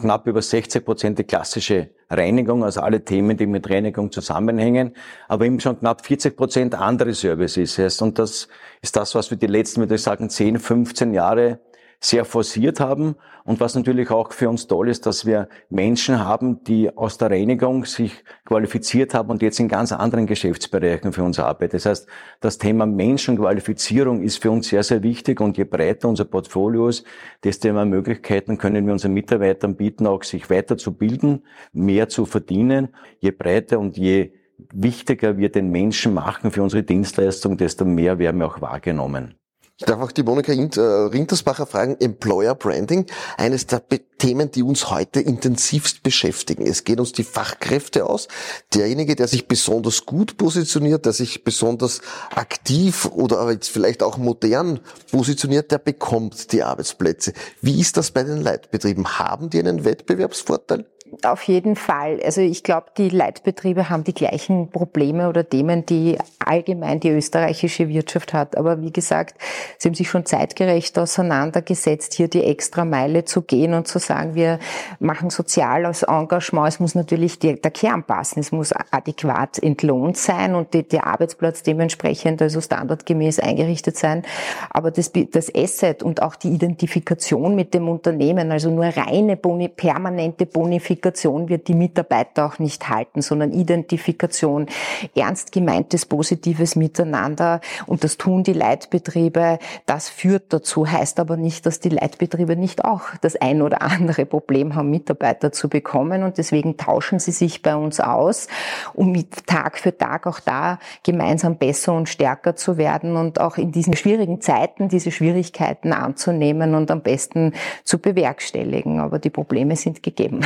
knapp 0.00 0.26
über 0.26 0.42
60 0.42 0.84
Prozent 0.84 1.18
die 1.18 1.24
klassische 1.24 1.90
Reinigung, 2.08 2.64
also 2.64 2.80
alle 2.80 3.04
Themen, 3.04 3.36
die 3.36 3.46
mit 3.46 3.70
Reinigung 3.70 4.10
zusammenhängen, 4.10 4.96
aber 5.28 5.44
eben 5.44 5.60
schon 5.60 5.78
knapp 5.78 6.04
40 6.04 6.36
Prozent 6.36 6.74
andere 6.74 7.14
Services. 7.14 8.02
Und 8.02 8.18
das 8.18 8.48
ist 8.82 8.96
das, 8.96 9.14
was 9.14 9.30
wir 9.30 9.38
die 9.38 9.46
letzten, 9.46 9.80
würde 9.80 9.94
ich 9.94 10.02
sagen, 10.02 10.28
10, 10.28 10.58
15 10.58 11.14
Jahre 11.14 11.60
sehr 12.02 12.24
forciert 12.24 12.80
haben 12.80 13.14
und 13.44 13.60
was 13.60 13.74
natürlich 13.74 14.10
auch 14.10 14.32
für 14.32 14.48
uns 14.48 14.66
toll 14.66 14.88
ist, 14.88 15.04
dass 15.04 15.26
wir 15.26 15.48
Menschen 15.68 16.24
haben, 16.24 16.64
die 16.64 16.96
aus 16.96 17.18
der 17.18 17.30
Reinigung 17.30 17.84
sich 17.84 18.24
qualifiziert 18.46 19.12
haben 19.12 19.28
und 19.28 19.42
jetzt 19.42 19.60
in 19.60 19.68
ganz 19.68 19.92
anderen 19.92 20.26
Geschäftsbereichen 20.26 21.12
für 21.12 21.22
uns 21.22 21.38
arbeiten. 21.38 21.72
Das 21.72 21.84
heißt, 21.84 22.08
das 22.40 22.56
Thema 22.56 22.86
Menschenqualifizierung 22.86 24.22
ist 24.22 24.42
für 24.42 24.50
uns 24.50 24.68
sehr, 24.68 24.82
sehr 24.82 25.02
wichtig 25.02 25.42
und 25.42 25.58
je 25.58 25.64
breiter 25.64 26.08
unser 26.08 26.24
Portfolio 26.24 26.88
ist, 26.88 27.04
desto 27.44 27.70
mehr 27.70 27.84
Möglichkeiten 27.84 28.56
können 28.56 28.86
wir 28.86 28.94
unseren 28.94 29.12
Mitarbeitern 29.12 29.76
bieten, 29.76 30.06
auch 30.06 30.22
sich 30.22 30.48
weiterzubilden, 30.48 31.44
mehr 31.74 32.08
zu 32.08 32.24
verdienen. 32.24 32.88
Je 33.18 33.30
breiter 33.30 33.78
und 33.78 33.98
je 33.98 34.32
wichtiger 34.72 35.36
wir 35.36 35.50
den 35.50 35.70
Menschen 35.70 36.14
machen 36.14 36.50
für 36.50 36.62
unsere 36.62 36.82
Dienstleistung, 36.82 37.58
desto 37.58 37.84
mehr 37.84 38.18
werden 38.18 38.40
wir 38.40 38.46
auch 38.46 38.60
wahrgenommen. 38.60 39.39
Ich 39.80 39.86
darf 39.86 39.98
auch 40.02 40.12
die 40.12 40.22
Monika 40.22 40.52
äh, 40.52 40.80
Rintersbacher 40.80 41.64
fragen, 41.64 41.96
Employer 42.00 42.54
Branding, 42.54 43.06
eines 43.38 43.66
der 43.66 43.82
Themen, 44.18 44.50
die 44.50 44.62
uns 44.62 44.90
heute 44.90 45.20
intensivst 45.20 46.02
beschäftigen. 46.02 46.66
Es 46.66 46.84
geht 46.84 47.00
uns 47.00 47.12
die 47.12 47.24
Fachkräfte 47.24 48.04
aus. 48.04 48.28
Derjenige, 48.74 49.16
der 49.16 49.26
sich 49.26 49.48
besonders 49.48 50.04
gut 50.04 50.36
positioniert, 50.36 51.06
der 51.06 51.14
sich 51.14 51.44
besonders 51.44 52.02
aktiv 52.34 53.06
oder 53.06 53.50
jetzt 53.50 53.70
vielleicht 53.70 54.02
auch 54.02 54.18
modern 54.18 54.80
positioniert, 55.10 55.70
der 55.70 55.78
bekommt 55.78 56.52
die 56.52 56.62
Arbeitsplätze. 56.62 57.32
Wie 57.62 57.80
ist 57.80 57.96
das 57.96 58.10
bei 58.10 58.22
den 58.22 58.42
Leitbetrieben? 58.42 59.18
Haben 59.18 59.48
die 59.48 59.60
einen 59.60 59.86
Wettbewerbsvorteil? 59.86 60.84
Auf 61.24 61.42
jeden 61.42 61.74
Fall. 61.74 62.20
Also 62.24 62.40
ich 62.40 62.62
glaube, 62.62 62.86
die 62.96 63.08
Leitbetriebe 63.08 63.90
haben 63.90 64.04
die 64.04 64.14
gleichen 64.14 64.70
Probleme 64.70 65.28
oder 65.28 65.48
Themen, 65.48 65.84
die 65.84 66.16
allgemein 66.38 67.00
die 67.00 67.10
österreichische 67.10 67.88
Wirtschaft 67.88 68.32
hat. 68.32 68.56
Aber 68.56 68.80
wie 68.80 68.92
gesagt, 68.92 69.34
sie 69.78 69.88
haben 69.88 69.94
sich 69.94 70.08
schon 70.08 70.24
zeitgerecht 70.24 70.96
auseinandergesetzt, 70.98 72.14
hier 72.14 72.28
die 72.28 72.44
extra 72.44 72.84
Meile 72.84 73.24
zu 73.24 73.42
gehen 73.42 73.74
und 73.74 73.88
zu 73.88 73.98
sagen, 73.98 74.36
wir 74.36 74.60
machen 75.00 75.30
soziales 75.30 76.04
Engagement. 76.04 76.68
Es 76.68 76.80
muss 76.80 76.94
natürlich 76.94 77.40
der 77.40 77.56
Kern 77.56 78.04
passen. 78.04 78.38
Es 78.38 78.52
muss 78.52 78.72
adäquat 78.72 79.58
entlohnt 79.58 80.16
sein 80.16 80.54
und 80.54 80.74
der 80.74 81.06
Arbeitsplatz 81.06 81.64
dementsprechend 81.64 82.40
also 82.40 82.60
standardgemäß 82.60 83.40
eingerichtet 83.40 83.96
sein. 83.96 84.22
Aber 84.70 84.92
das, 84.92 85.10
das 85.32 85.52
Asset 85.52 86.04
und 86.04 86.22
auch 86.22 86.36
die 86.36 86.50
Identifikation 86.50 87.56
mit 87.56 87.74
dem 87.74 87.88
Unternehmen, 87.88 88.52
also 88.52 88.70
nur 88.70 88.84
reine 88.84 89.36
Boni, 89.36 89.68
permanente 89.68 90.46
Bonifikation 90.46 90.99
wird 91.48 91.68
die 91.68 91.74
Mitarbeiter 91.74 92.46
auch 92.46 92.58
nicht 92.58 92.88
halten, 92.88 93.22
sondern 93.22 93.52
Identifikation, 93.52 94.66
ernst 95.14 95.52
gemeintes 95.52 96.06
positives 96.06 96.76
Miteinander 96.76 97.60
und 97.86 98.04
das 98.04 98.16
tun 98.16 98.42
die 98.42 98.52
Leitbetriebe. 98.52 99.58
Das 99.86 100.08
führt 100.08 100.52
dazu, 100.52 100.86
heißt 100.86 101.20
aber 101.20 101.36
nicht, 101.36 101.66
dass 101.66 101.80
die 101.80 101.88
Leitbetriebe 101.88 102.56
nicht 102.56 102.84
auch 102.84 103.02
das 103.20 103.36
ein 103.36 103.62
oder 103.62 103.82
andere 103.82 104.26
Problem 104.26 104.74
haben, 104.74 104.90
Mitarbeiter 104.90 105.52
zu 105.52 105.68
bekommen 105.68 106.22
und 106.22 106.38
deswegen 106.38 106.76
tauschen 106.76 107.18
sie 107.18 107.32
sich 107.32 107.62
bei 107.62 107.76
uns 107.76 108.00
aus, 108.00 108.48
um 108.94 109.12
mit 109.12 109.46
Tag 109.46 109.78
für 109.78 109.96
Tag 109.96 110.26
auch 110.26 110.40
da 110.40 110.78
gemeinsam 111.04 111.56
besser 111.56 111.92
und 111.92 112.08
stärker 112.08 112.56
zu 112.56 112.76
werden 112.76 113.16
und 113.16 113.40
auch 113.40 113.56
in 113.56 113.72
diesen 113.72 113.96
schwierigen 113.96 114.40
Zeiten 114.40 114.88
diese 114.88 115.10
Schwierigkeiten 115.10 115.92
anzunehmen 115.92 116.74
und 116.74 116.90
am 116.90 117.02
besten 117.02 117.54
zu 117.84 117.98
bewerkstelligen. 117.98 119.00
Aber 119.00 119.18
die 119.18 119.30
Probleme 119.30 119.76
sind 119.76 120.02
gegeben. 120.02 120.40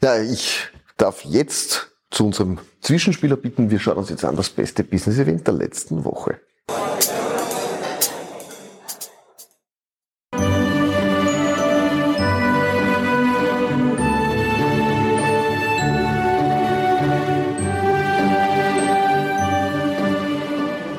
Ja, 0.00 0.22
ich 0.22 0.68
darf 0.96 1.24
jetzt 1.24 1.90
zu 2.10 2.26
unserem 2.26 2.58
Zwischenspieler 2.80 3.36
bitten. 3.36 3.68
Wir 3.70 3.80
schauen 3.80 3.96
uns 3.96 4.10
jetzt 4.10 4.24
an 4.24 4.36
das 4.36 4.48
beste 4.48 4.84
Business-Event 4.84 5.44
der 5.44 5.54
letzten 5.54 6.04
Woche. 6.04 6.38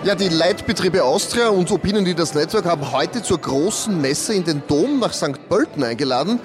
Ja, 0.04 0.16
die 0.16 0.28
Leitbetriebe 0.28 1.04
Austria 1.04 1.50
und 1.50 1.72
Opinion 1.72 2.04
Leaders 2.04 2.34
Network 2.34 2.66
haben 2.66 2.92
heute 2.92 3.22
zur 3.22 3.38
großen 3.38 4.02
Messe 4.02 4.34
in 4.34 4.44
den 4.44 4.64
Dom 4.68 5.00
nach 5.00 5.14
St. 5.14 5.48
Pölten 5.48 5.84
eingeladen. 5.84 6.40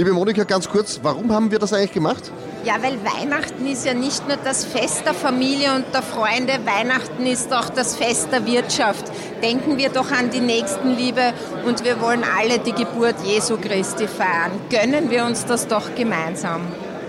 Liebe 0.00 0.14
Monika, 0.14 0.44
ganz 0.44 0.66
kurz, 0.66 0.98
warum 1.02 1.30
haben 1.30 1.50
wir 1.50 1.58
das 1.58 1.74
eigentlich 1.74 1.92
gemacht? 1.92 2.32
Ja, 2.64 2.76
weil 2.80 2.96
Weihnachten 3.04 3.66
ist 3.66 3.84
ja 3.84 3.92
nicht 3.92 4.26
nur 4.26 4.38
das 4.38 4.64
Fest 4.64 5.02
der 5.04 5.12
Familie 5.12 5.74
und 5.74 5.84
der 5.92 6.00
Freunde, 6.00 6.54
Weihnachten 6.64 7.26
ist 7.26 7.52
auch 7.52 7.68
das 7.68 7.96
Fest 7.96 8.28
der 8.32 8.46
Wirtschaft. 8.46 9.12
Denken 9.42 9.76
wir 9.76 9.90
doch 9.90 10.10
an 10.10 10.30
die 10.30 10.40
Nächstenliebe 10.40 11.34
und 11.66 11.84
wir 11.84 12.00
wollen 12.00 12.24
alle 12.24 12.60
die 12.60 12.72
Geburt 12.72 13.16
Jesu 13.26 13.58
Christi 13.58 14.08
feiern. 14.08 14.52
Gönnen 14.70 15.10
wir 15.10 15.26
uns 15.26 15.44
das 15.44 15.68
doch 15.68 15.94
gemeinsam. 15.94 16.62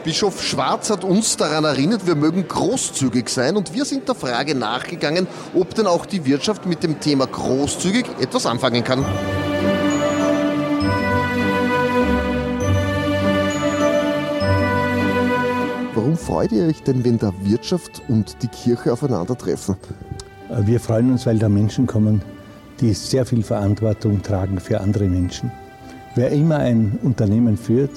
Bischof 0.04 0.44
Schwarz 0.44 0.90
hat 0.90 1.06
uns 1.06 1.38
daran 1.38 1.64
erinnert, 1.64 2.06
wir 2.06 2.16
mögen 2.16 2.46
großzügig 2.46 3.30
sein 3.30 3.56
und 3.56 3.74
wir 3.74 3.86
sind 3.86 4.10
der 4.10 4.16
Frage 4.16 4.54
nachgegangen, 4.54 5.28
ob 5.56 5.74
denn 5.76 5.88
auch 5.88 6.06
die 6.06 6.26
Wirtschaft 6.26 6.66
mit 6.66 6.84
dem 6.84 7.00
Thema 7.00 7.26
großzügig 7.26 8.06
etwas 8.20 8.46
anfangen 8.46 8.84
kann. 8.84 9.06
Warum 15.94 16.16
freut 16.16 16.54
ihr 16.54 16.68
euch 16.68 16.84
denn, 16.84 17.04
wenn 17.04 17.18
da 17.18 17.34
Wirtschaft 17.44 18.02
und 18.08 18.42
die 18.42 18.48
Kirche 18.48 18.94
aufeinandertreffen? 18.94 19.76
Wir 20.62 20.80
freuen 20.80 21.12
uns, 21.12 21.26
weil 21.26 21.38
da 21.38 21.50
Menschen 21.50 21.86
kommen, 21.86 22.22
die 22.80 22.94
sehr 22.94 23.26
viel 23.26 23.44
Verantwortung 23.44 24.22
tragen 24.22 24.62
für 24.62 24.80
andere 24.80 25.10
Menschen. 25.10 25.52
Wer 26.16 26.30
immer 26.32 26.60
ein 26.60 26.98
Unternehmen 27.04 27.58
führt, 27.58 27.92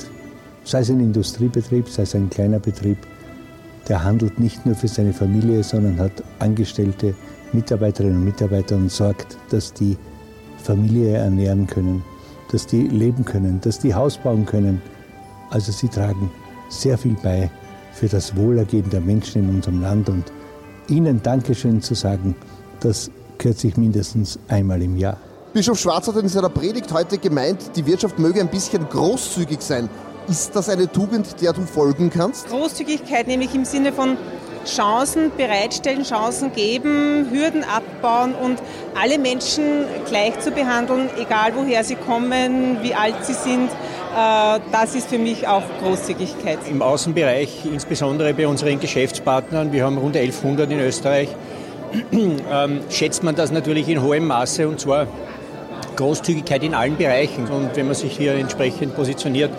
sei 0.64 0.80
es 0.80 0.90
ein 0.90 0.98
Industriebetrieb, 0.98 1.88
sei 1.88 2.02
es 2.02 2.16
ein 2.16 2.30
kleiner 2.30 2.58
Betrieb, 2.58 2.98
der 3.88 4.02
handelt 4.02 4.40
nicht 4.40 4.66
nur 4.66 4.74
für 4.74 4.88
seine 4.88 5.12
Familie, 5.12 5.62
sondern 5.62 6.00
hat 6.00 6.24
angestellte 6.40 7.14
Mitarbeiterinnen 7.52 8.16
und 8.18 8.24
Mitarbeiter 8.24 8.74
und 8.74 8.90
sorgt, 8.90 9.38
dass 9.50 9.72
die 9.72 9.96
Familie 10.64 11.18
ernähren 11.18 11.68
können, 11.68 12.02
dass 12.50 12.66
die 12.66 12.88
leben 12.88 13.24
können, 13.24 13.60
dass 13.60 13.78
die 13.78 13.94
Haus 13.94 14.18
bauen 14.18 14.46
können. 14.46 14.82
Also 15.50 15.70
sie 15.70 15.88
tragen 15.88 16.28
sehr 16.68 16.98
viel 16.98 17.16
bei 17.22 17.48
für 17.94 18.08
das 18.08 18.36
Wohlergehen 18.36 18.90
der 18.90 19.00
Menschen 19.00 19.44
in 19.44 19.54
unserem 19.56 19.80
Land 19.80 20.08
und 20.08 20.24
Ihnen 20.88 21.22
Dankeschön 21.22 21.80
zu 21.80 21.94
sagen, 21.94 22.34
das 22.80 23.10
gehört 23.38 23.58
sich 23.58 23.76
mindestens 23.76 24.38
einmal 24.48 24.82
im 24.82 24.96
Jahr. 24.98 25.16
Bischof 25.54 25.78
Schwarz 25.78 26.08
hat 26.08 26.16
in 26.16 26.28
seiner 26.28 26.50
Predigt 26.50 26.92
heute 26.92 27.16
gemeint, 27.16 27.76
die 27.76 27.86
Wirtschaft 27.86 28.18
möge 28.18 28.40
ein 28.40 28.48
bisschen 28.48 28.86
großzügig 28.88 29.60
sein. 29.60 29.88
Ist 30.28 30.56
das 30.56 30.68
eine 30.68 30.90
Tugend, 30.90 31.40
der 31.40 31.52
du 31.52 31.62
folgen 31.62 32.10
kannst? 32.10 32.48
Großzügigkeit 32.48 33.28
nämlich 33.28 33.54
im 33.54 33.64
Sinne 33.64 33.92
von 33.92 34.16
Chancen 34.66 35.30
bereitstellen, 35.36 36.02
Chancen 36.02 36.52
geben, 36.52 37.28
Hürden 37.30 37.64
abbauen 37.64 38.34
und 38.34 38.62
alle 39.00 39.18
Menschen 39.18 39.84
gleich 40.08 40.38
zu 40.40 40.50
behandeln, 40.50 41.10
egal 41.18 41.52
woher 41.54 41.84
sie 41.84 41.96
kommen, 41.96 42.78
wie 42.82 42.94
alt 42.94 43.24
sie 43.24 43.34
sind. 43.34 43.70
Äh, 44.14 44.60
das 44.70 44.94
ist 44.94 45.08
für 45.08 45.18
mich 45.18 45.48
auch 45.48 45.62
Großzügigkeit. 45.82 46.58
Im 46.70 46.82
Außenbereich, 46.82 47.64
insbesondere 47.64 48.32
bei 48.32 48.46
unseren 48.46 48.78
Geschäftspartnern, 48.78 49.72
wir 49.72 49.84
haben 49.84 49.98
rund 49.98 50.16
1100 50.16 50.70
in 50.70 50.78
Österreich, 50.78 51.28
ähm, 52.12 52.80
schätzt 52.90 53.24
man 53.24 53.34
das 53.34 53.50
natürlich 53.50 53.88
in 53.88 54.02
hohem 54.02 54.26
Maße 54.28 54.68
und 54.68 54.78
zwar 54.78 55.08
Großzügigkeit 55.96 56.62
in 56.62 56.74
allen 56.74 56.96
Bereichen. 56.96 57.48
Und 57.48 57.74
wenn 57.74 57.86
man 57.86 57.96
sich 57.96 58.16
hier 58.16 58.34
entsprechend 58.34 58.94
positioniert, 58.94 59.50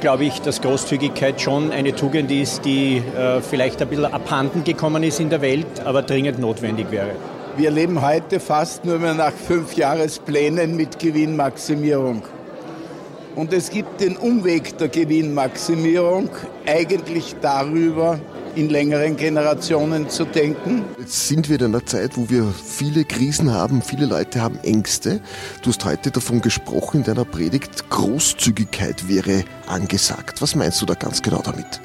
glaube 0.00 0.26
ich, 0.26 0.40
dass 0.42 0.60
Großzügigkeit 0.60 1.40
schon 1.40 1.72
eine 1.72 1.92
Tugend 1.92 2.30
ist, 2.30 2.64
die 2.64 2.98
äh, 2.98 3.40
vielleicht 3.40 3.82
ein 3.82 3.88
bisschen 3.88 4.04
abhanden 4.04 4.62
gekommen 4.62 5.02
ist 5.02 5.18
in 5.18 5.28
der 5.28 5.40
Welt, 5.40 5.66
aber 5.84 6.02
dringend 6.02 6.38
notwendig 6.38 6.92
wäre. 6.92 7.16
Wir 7.56 7.72
leben 7.72 8.00
heute 8.00 8.38
fast 8.38 8.84
nur 8.84 9.00
mehr 9.00 9.14
nach 9.14 9.32
fünf 9.32 9.74
Jahresplänen 9.74 10.76
mit 10.76 11.00
Gewinnmaximierung. 11.00 12.22
Und 13.38 13.52
es 13.52 13.70
gibt 13.70 14.00
den 14.00 14.16
Umweg 14.16 14.76
der 14.78 14.88
Gewinnmaximierung 14.88 16.28
eigentlich 16.66 17.36
darüber, 17.40 18.18
in 18.56 18.68
längeren 18.68 19.16
Generationen 19.16 20.08
zu 20.08 20.24
denken. 20.24 20.82
Jetzt 20.98 21.28
sind 21.28 21.48
wir 21.48 21.60
in 21.60 21.66
einer 21.66 21.86
Zeit, 21.86 22.16
wo 22.16 22.28
wir 22.28 22.48
viele 22.48 23.04
Krisen 23.04 23.54
haben, 23.54 23.80
viele 23.80 24.06
Leute 24.06 24.42
haben 24.42 24.58
Ängste. 24.64 25.20
Du 25.62 25.70
hast 25.70 25.84
heute 25.84 26.10
davon 26.10 26.40
gesprochen 26.40 26.96
in 26.96 27.02
deiner 27.04 27.24
Predigt, 27.24 27.88
Großzügigkeit 27.90 29.08
wäre 29.08 29.44
angesagt. 29.68 30.42
Was 30.42 30.56
meinst 30.56 30.82
du 30.82 30.86
da 30.86 30.94
ganz 30.94 31.22
genau 31.22 31.40
damit? 31.40 31.80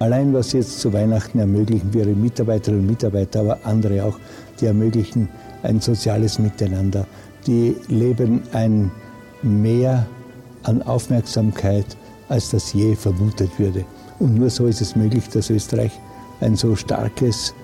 Allein 0.00 0.34
was 0.34 0.50
jetzt 0.50 0.80
zu 0.80 0.92
Weihnachten 0.92 1.38
ermöglichen 1.38 1.94
wir 1.94 2.04
Mitarbeiterinnen 2.04 2.80
und 2.80 2.90
Mitarbeiter, 2.90 3.38
aber 3.42 3.60
andere 3.62 4.04
auch, 4.04 4.18
die 4.60 4.66
ermöglichen 4.66 5.28
ein 5.62 5.80
soziales 5.80 6.40
Miteinander. 6.40 7.06
Die 7.46 7.76
leben 7.86 8.42
ein 8.52 8.90
Mehr 9.42 10.08
an 10.62 10.82
Aufmerksamkeit, 10.82 11.86
als 12.28 12.50
das 12.50 12.72
je 12.72 12.94
vermutet 12.94 13.50
würde. 13.58 13.84
Und 14.18 14.34
nur 14.34 14.50
so 14.50 14.66
ist 14.66 14.80
es 14.80 14.96
möglich, 14.96 15.28
dass 15.28 15.50
Österreich 15.50 15.92
ein 16.40 16.56
so 16.56 16.76
starkes 16.76 17.54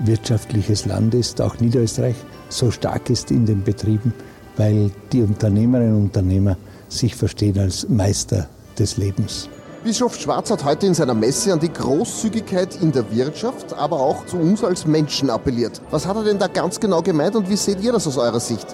wirtschaftliches 0.00 0.86
Land 0.86 1.14
ist, 1.14 1.40
auch 1.40 1.58
Niederösterreich 1.58 2.16
so 2.48 2.70
stark 2.70 3.10
ist 3.10 3.30
in 3.30 3.46
den 3.46 3.62
Betrieben, 3.62 4.12
weil 4.56 4.90
die 5.12 5.22
Unternehmerinnen 5.22 5.94
und 5.94 6.02
Unternehmer 6.04 6.56
sich 6.88 7.14
verstehen 7.14 7.58
als 7.58 7.88
Meister 7.88 8.48
des 8.78 8.96
Lebens. 8.96 9.48
Bischof 9.84 10.16
Schwarz 10.16 10.50
hat 10.50 10.64
heute 10.64 10.86
in 10.86 10.94
seiner 10.94 11.14
Messe 11.14 11.52
an 11.52 11.60
die 11.60 11.72
Großzügigkeit 11.72 12.80
in 12.82 12.90
der 12.90 13.08
Wirtschaft, 13.14 13.72
aber 13.72 14.00
auch 14.00 14.26
zu 14.26 14.36
uns 14.36 14.64
als 14.64 14.84
Menschen 14.84 15.30
appelliert. 15.30 15.80
Was 15.90 16.06
hat 16.06 16.16
er 16.16 16.24
denn 16.24 16.38
da 16.38 16.48
ganz 16.48 16.80
genau 16.80 17.02
gemeint 17.02 17.36
und 17.36 17.48
wie 17.48 17.56
seht 17.56 17.80
ihr 17.82 17.92
das 17.92 18.06
aus 18.06 18.18
eurer 18.18 18.40
Sicht? 18.40 18.66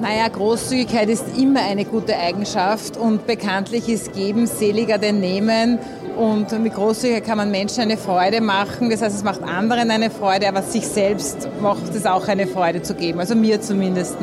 Naja, 0.00 0.28
Großzügigkeit 0.28 1.08
ist 1.08 1.24
immer 1.36 1.60
eine 1.60 1.84
gute 1.84 2.16
Eigenschaft 2.16 2.96
und 2.96 3.26
bekanntlich 3.26 3.88
ist 3.88 4.12
Geben 4.12 4.46
seliger 4.46 4.96
denn 4.96 5.18
Nehmen. 5.18 5.80
Und 6.16 6.56
mit 6.62 6.74
Großzügigkeit 6.74 7.24
kann 7.24 7.38
man 7.38 7.50
Menschen 7.50 7.80
eine 7.80 7.96
Freude 7.96 8.40
machen. 8.40 8.90
Das 8.90 9.02
heißt, 9.02 9.16
es 9.16 9.24
macht 9.24 9.42
anderen 9.42 9.90
eine 9.90 10.10
Freude, 10.10 10.48
aber 10.48 10.62
sich 10.62 10.86
selbst 10.86 11.48
macht 11.60 11.92
es 11.92 12.06
auch 12.06 12.28
eine 12.28 12.46
Freude 12.46 12.82
zu 12.82 12.94
geben. 12.94 13.18
Also 13.18 13.34
mir 13.34 13.60
zumindest. 13.60 14.16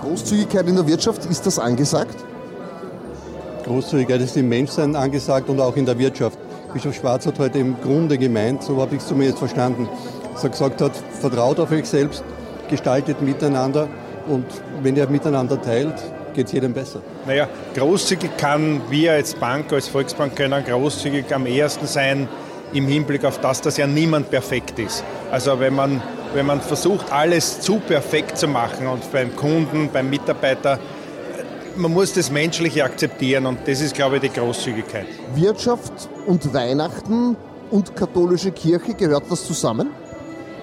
Großzügigkeit 0.00 0.66
in 0.66 0.76
der 0.76 0.86
Wirtschaft, 0.86 1.26
ist 1.26 1.44
das 1.44 1.58
angesagt? 1.58 2.16
Großzügigkeit 3.64 4.22
ist 4.22 4.38
im 4.38 4.48
Menschsein 4.48 4.96
angesagt 4.96 5.50
und 5.50 5.60
auch 5.60 5.76
in 5.76 5.84
der 5.84 5.98
Wirtschaft. 5.98 6.38
Bischof 6.72 6.94
Schwarz 6.94 7.26
hat 7.26 7.38
heute 7.38 7.58
im 7.58 7.78
Grunde 7.82 8.16
gemeint, 8.16 8.62
so 8.62 8.80
habe 8.80 8.94
ich 8.94 9.02
es 9.02 9.08
zumindest 9.08 9.38
verstanden, 9.38 9.86
dass 10.32 10.44
er 10.44 10.50
gesagt 10.50 10.80
hat, 10.80 10.92
vertraut 11.20 11.60
auf 11.60 11.70
euch 11.72 11.86
selbst, 11.86 12.24
gestaltet 12.70 13.20
miteinander 13.20 13.86
und 14.28 14.46
wenn 14.82 14.96
ihr 14.96 15.08
miteinander 15.08 15.60
teilt, 15.60 15.94
geht 16.34 16.46
es 16.46 16.52
jedem 16.52 16.72
besser. 16.72 17.00
Naja, 17.26 17.48
großzügig 17.74 18.36
kann 18.36 18.80
wir 18.90 19.12
als 19.12 19.34
Bank, 19.34 19.72
als 19.72 19.88
Volksbank 19.88 20.36
können 20.36 20.64
großzügig 20.64 21.34
am 21.34 21.46
ehesten 21.46 21.86
sein 21.86 22.28
im 22.72 22.86
Hinblick 22.86 23.24
auf 23.24 23.40
das, 23.40 23.60
dass 23.60 23.76
ja 23.76 23.86
niemand 23.86 24.30
perfekt 24.30 24.78
ist. 24.78 25.02
Also 25.30 25.58
wenn 25.58 25.74
man, 25.74 26.02
wenn 26.34 26.46
man 26.46 26.60
versucht, 26.60 27.10
alles 27.12 27.60
zu 27.60 27.78
perfekt 27.78 28.36
zu 28.36 28.46
machen 28.46 28.86
und 28.86 29.10
beim 29.10 29.34
Kunden, 29.34 29.88
beim 29.92 30.10
Mitarbeiter, 30.10 30.78
man 31.76 31.92
muss 31.92 32.12
das 32.12 32.30
Menschliche 32.30 32.84
akzeptieren 32.84 33.46
und 33.46 33.60
das 33.66 33.80
ist, 33.80 33.94
glaube 33.94 34.16
ich, 34.16 34.22
die 34.22 34.28
Großzügigkeit. 34.30 35.06
Wirtschaft 35.34 36.08
und 36.26 36.52
Weihnachten 36.52 37.36
und 37.70 37.94
katholische 37.96 38.50
Kirche, 38.50 38.94
gehört 38.94 39.24
das 39.30 39.46
zusammen? 39.46 39.90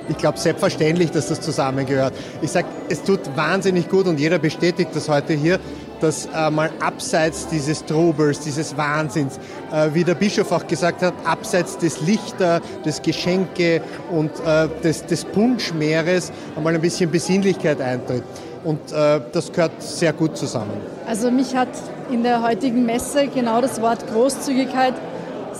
Ich 0.07 0.17
glaube 0.17 0.37
selbstverständlich, 0.37 1.11
dass 1.11 1.27
das 1.27 1.41
zusammengehört. 1.41 2.13
Ich 2.41 2.51
sage, 2.51 2.67
es 2.89 3.03
tut 3.03 3.19
wahnsinnig 3.35 3.89
gut 3.89 4.05
und 4.07 4.19
jeder 4.19 4.39
bestätigt 4.39 4.91
das 4.93 5.09
heute 5.09 5.33
hier, 5.33 5.59
dass 6.01 6.27
äh, 6.27 6.51
mal 6.51 6.69
abseits 6.79 7.47
dieses 7.47 7.85
Trubels, 7.85 8.39
dieses 8.41 8.75
Wahnsinns, 8.77 9.39
äh, 9.71 9.89
wie 9.93 10.03
der 10.03 10.15
Bischof 10.15 10.51
auch 10.51 10.67
gesagt 10.67 11.01
hat, 11.01 11.13
abseits 11.23 11.77
des 11.77 12.01
Lichter, 12.01 12.61
des 12.85 13.01
Geschenke 13.01 13.81
und 14.11 14.31
äh, 14.45 14.67
des, 14.83 15.05
des 15.05 15.25
Punschmeeres 15.25 16.31
einmal 16.55 16.75
ein 16.75 16.81
bisschen 16.81 17.09
Besinnlichkeit 17.09 17.81
eintritt. 17.81 18.23
Und 18.63 18.91
äh, 18.91 19.21
das 19.31 19.51
gehört 19.51 19.81
sehr 19.81 20.13
gut 20.13 20.37
zusammen. 20.37 20.73
Also 21.07 21.29
mich 21.31 21.55
hat 21.55 21.69
in 22.11 22.23
der 22.23 22.41
heutigen 22.41 22.85
Messe 22.85 23.27
genau 23.27 23.61
das 23.61 23.81
Wort 23.81 24.05
Großzügigkeit 24.11 24.93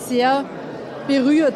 sehr 0.07 0.43
berührt 1.07 1.53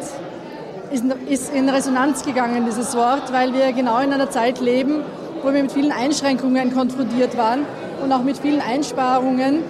ist 0.90 1.52
in 1.54 1.68
Resonanz 1.68 2.24
gegangen, 2.24 2.64
dieses 2.66 2.94
Wort, 2.94 3.32
weil 3.32 3.52
wir 3.52 3.72
genau 3.72 4.00
in 4.00 4.12
einer 4.12 4.30
Zeit 4.30 4.60
leben, 4.60 5.02
wo 5.42 5.52
wir 5.52 5.62
mit 5.62 5.72
vielen 5.72 5.92
Einschränkungen 5.92 6.72
konfrontiert 6.74 7.36
waren 7.36 7.60
und 8.02 8.12
auch 8.12 8.22
mit 8.22 8.38
vielen 8.38 8.60
Einsparungen, 8.60 9.60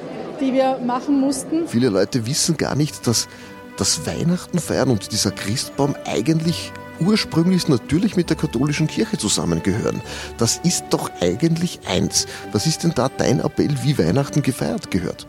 die 0.40 0.52
wir 0.52 0.78
machen 0.84 1.20
mussten. 1.20 1.68
Viele 1.68 1.90
Leute 1.90 2.26
wissen 2.26 2.56
gar 2.56 2.74
nicht, 2.74 3.06
dass 3.06 3.28
das 3.76 4.06
Weihnachten 4.06 4.58
feiern 4.58 4.90
und 4.90 5.12
dieser 5.12 5.30
Christbaum 5.30 5.94
eigentlich 6.06 6.72
ursprünglich 7.00 7.68
natürlich 7.68 8.16
mit 8.16 8.28
der 8.28 8.36
katholischen 8.36 8.86
Kirche 8.86 9.16
zusammengehören. 9.16 10.02
Das 10.38 10.60
ist 10.64 10.84
doch 10.90 11.10
eigentlich 11.20 11.80
eins. 11.86 12.26
Was 12.52 12.66
ist 12.66 12.82
denn 12.82 12.92
da 12.94 13.08
dein 13.08 13.40
Appell, 13.40 13.74
wie 13.82 13.98
Weihnachten 13.98 14.42
gefeiert 14.42 14.90
gehört? 14.90 15.26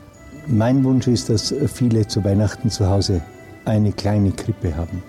Mein 0.48 0.83
Wunsch 0.83 1.07
ist, 1.07 1.29
dass 1.29 1.53
viele 1.74 2.07
zu 2.07 2.24
Weihnachten 2.24 2.69
zu 2.69 2.89
Hause 2.89 3.21
eine 3.63 3.91
kleine 3.91 4.31
Krippe 4.31 4.75
haben 4.75 5.03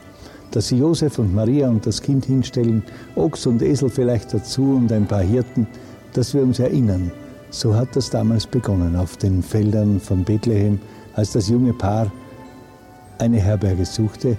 dass 0.53 0.69
sie 0.69 0.79
Josef 0.79 1.19
und 1.19 1.35
Maria 1.35 1.69
und 1.69 1.85
das 1.87 2.01
Kind 2.01 2.27
hinstellen, 2.27 2.83
Ochs 3.17 3.47
und 3.47 3.63
Esel 3.63 3.89
vielleicht 3.89 4.33
dazu 4.33 4.77
und 4.77 4.93
ein 4.93 5.07
paar 5.07 5.23
Hirten, 5.23 5.67
dass 6.13 6.35
wir 6.35 6.43
uns 6.43 6.59
erinnern. 6.59 7.11
So 7.51 7.75
hat 7.75 7.97
das 7.97 8.11
damals 8.11 8.47
begonnen 8.47 8.97
auf 8.97 9.17
den 9.17 9.43
Feldern 9.43 10.01
von 10.01 10.25
Bethlehem, 10.25 10.79
als 11.15 11.33
das 11.33 11.49
junge 11.49 11.73
Paar 11.73 12.11
eine 13.19 13.39
Herberge 13.39 13.85
suchte 13.85 14.37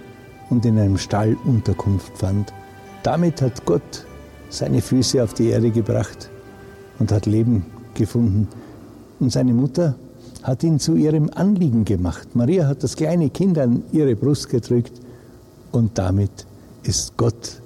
und 0.50 0.66
in 0.66 0.80
einem 0.80 0.98
Stall 0.98 1.36
Unterkunft 1.46 2.18
fand. 2.18 2.54
Damit 3.04 3.42
hat 3.42 3.66
Gott 3.66 4.06
seine 4.50 4.82
Füße 4.82 5.24
auf 5.24 5.34
die 5.34 5.50
Erde 5.50 5.72
gebracht 5.72 6.30
und 7.00 7.12
hat 7.12 7.26
Leben 7.26 7.66
gefunden. 7.94 8.48
Und 9.20 9.32
seine 9.32 9.54
Mutter 9.54 9.96
hat 10.44 10.64
ihn 10.64 10.80
zu 10.80 10.96
ihrem 10.96 11.30
Anliegen 11.34 11.86
gemacht. 11.86 12.36
Maria 12.36 12.68
hat 12.68 12.84
das 12.84 12.96
kleine 12.96 13.30
Kind 13.30 13.58
an 13.58 13.84
ihre 13.92 14.16
Brust 14.16 14.50
gedrückt 14.50 15.03
und 15.74 15.98
damit 15.98 16.46
ist 16.84 17.18
Gott 17.18 17.62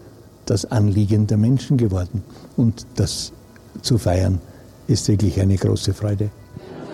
das 0.46 0.66
Anliegen 0.66 1.28
der 1.28 1.38
Menschen 1.38 1.78
geworden. 1.78 2.24
Und 2.56 2.88
das 2.96 3.34
zu 3.82 3.98
feiern 3.98 4.40
ist 4.88 5.08
wirklich 5.10 5.40
eine 5.40 5.58
große 5.58 5.94
Freude. 5.94 6.30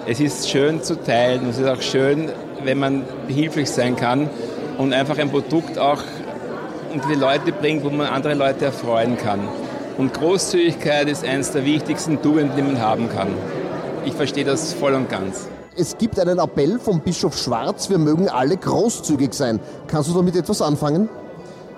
Es 0.06 0.20
ist 0.20 0.50
schön 0.50 0.82
zu 0.84 1.02
teilen, 1.02 1.48
es 1.50 1.60
ist 1.60 1.68
auch 1.68 1.82
schön, 1.82 2.30
wenn 2.64 2.80
man 2.80 3.04
behilflich 3.28 3.70
sein 3.70 3.96
kann 3.96 4.30
und 4.78 4.92
einfach 4.92 5.18
ein 5.18 5.30
Produkt 5.30 5.78
auch 5.78 6.02
unter 6.94 7.08
die 7.08 7.16
Leute 7.16 7.52
bringt, 7.54 7.84
wo 7.86 7.90
man 7.90 8.08
andere 8.08 8.34
Leute 8.34 8.66
erfreuen 8.66 9.16
kann. 9.16 9.40
Und 9.98 10.14
Großzügigkeit 10.14 11.08
ist 11.08 11.24
eines 11.24 11.52
der 11.52 11.64
wichtigsten 11.64 12.22
Tugenden, 12.22 12.56
die 12.58 12.64
man 12.64 12.82
haben 12.82 13.08
kann. 13.10 13.30
Ich 14.06 14.14
verstehe 14.14 14.44
das 14.44 14.74
voll 14.74 14.94
und 14.94 15.10
ganz. 15.10 15.48
Es 15.76 15.98
gibt 15.98 16.20
einen 16.20 16.38
Appell 16.38 16.78
vom 16.78 17.00
Bischof 17.00 17.36
Schwarz, 17.36 17.90
wir 17.90 17.98
mögen 17.98 18.30
alle 18.30 18.58
großzügig 18.58 19.34
sein. 19.34 19.60
Kannst 19.88 20.10
du 20.10 20.14
damit 20.14 20.36
etwas 20.36 20.62
anfangen? 20.62 21.10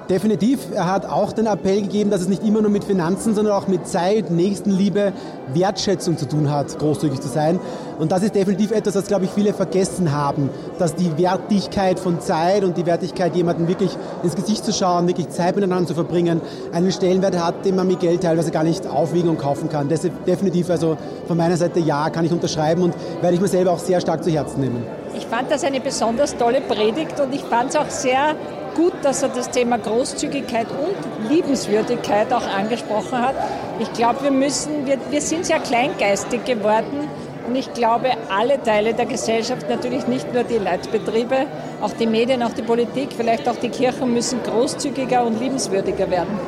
Definitiv. 0.10 0.68
Er 0.72 0.92
hat 0.92 1.08
auch 1.08 1.34
den 1.34 1.48
Appell 1.48 1.82
gegeben, 1.82 2.12
dass 2.12 2.22
es 2.22 2.28
nicht 2.28 2.44
immer 2.44 2.62
nur 2.62 2.70
mit 2.70 2.84
Finanzen, 2.84 3.34
sondern 3.34 3.56
auch 3.56 3.68
mit 3.68 3.88
Zeit, 3.88 4.30
Nächstenliebe, 4.30 5.14
Wertschätzung 5.52 6.16
zu 6.18 6.28
tun 6.28 6.52
hat, 6.52 6.78
großzügig 6.78 7.20
zu 7.22 7.28
sein. 7.28 7.60
Und 7.98 8.12
das 8.12 8.22
ist 8.22 8.36
definitiv 8.36 8.70
etwas, 8.70 8.94
das, 8.94 9.08
glaube 9.08 9.26
ich, 9.26 9.32
viele 9.32 9.54
vergessen 9.54 10.12
haben, 10.12 10.52
dass 10.78 10.94
die 10.94 11.18
Wertigkeit 11.18 12.00
von 12.00 12.20
Zeit 12.22 12.64
und 12.64 12.78
die 12.78 12.86
Wertigkeit, 12.86 13.36
jemanden 13.36 13.68
wirklich 13.68 13.98
ins 14.22 14.36
Gesicht 14.36 14.64
zu 14.64 14.74
schauen, 14.74 15.08
wirklich 15.08 15.30
Zeit 15.30 15.56
miteinander 15.56 15.88
zu 15.88 15.96
verbringen, 15.96 16.40
einen 16.72 16.92
Stellenwert 16.92 17.44
hat, 17.44 17.66
den 17.66 17.76
man 17.76 17.88
mit 17.88 18.00
Geld 18.00 18.22
teilweise 18.22 18.52
gar 18.52 18.64
nicht 18.64 18.86
aufwiegen 18.86 19.30
und 19.30 19.40
kaufen 19.40 19.70
kann. 19.70 19.90
Ist 19.90 20.08
definitiv, 20.28 20.70
also 20.70 20.98
von 21.26 21.36
meiner 21.36 21.58
Seite 21.58 21.80
ja, 21.80 22.12
kann 22.12 22.26
ich 22.26 22.32
unterschreiben 22.32 22.84
und 22.84 22.94
werde 23.22 23.34
ich 23.34 23.42
mir 23.42 23.48
selber 23.48 23.72
auch 23.72 23.80
sehr 23.80 24.00
stark 24.02 24.24
zu 24.24 24.30
Herzen 24.30 24.60
nehmen. 24.60 24.84
Ich 25.18 25.26
fand 25.26 25.50
das 25.50 25.64
eine 25.64 25.80
besonders 25.80 26.36
tolle 26.38 26.62
Predigt 26.62 27.20
und 27.20 27.34
ich 27.34 27.42
fand 27.42 27.70
es 27.70 27.76
auch 27.78 27.90
sehr 27.90 28.36
gut, 28.76 28.94
dass 29.02 29.24
er 29.24 29.30
das 29.30 29.50
Thema 29.50 29.78
Großzügigkeit 29.78 30.68
und 30.70 31.30
Liebenswürdigkeit 31.30 32.32
auch 32.32 32.46
angesprochen 32.46 33.20
hat. 33.20 33.36
Ich 33.80 33.92
glaube, 33.94 34.24
wir 34.24 34.32
müssen, 34.32 34.86
wir, 34.86 35.00
wir 35.10 35.22
sind 35.22 35.46
sehr 35.46 35.60
kleingeistig 35.60 36.46
geworden 36.46 37.10
und 37.48 37.56
ich 37.56 37.74
glaube, 37.74 38.12
alle 38.30 38.62
Teile 38.62 38.94
der 38.94 39.06
Gesellschaft, 39.06 39.70
natürlich 39.70 40.08
nicht 40.08 40.34
nur 40.34 40.44
die 40.44 40.58
Leitbetriebe, 40.58 41.46
auch 41.82 41.94
die 41.94 42.08
Medien, 42.08 42.44
auch 42.44 42.54
die 42.54 42.64
Politik, 42.64 43.10
vielleicht 43.16 43.48
auch 43.48 43.58
die 43.58 43.70
Kirchen 43.70 44.14
müssen 44.14 44.42
großzügiger 44.44 45.24
und 45.24 45.40
liebenswürdiger 45.40 46.10
werden. 46.10 46.40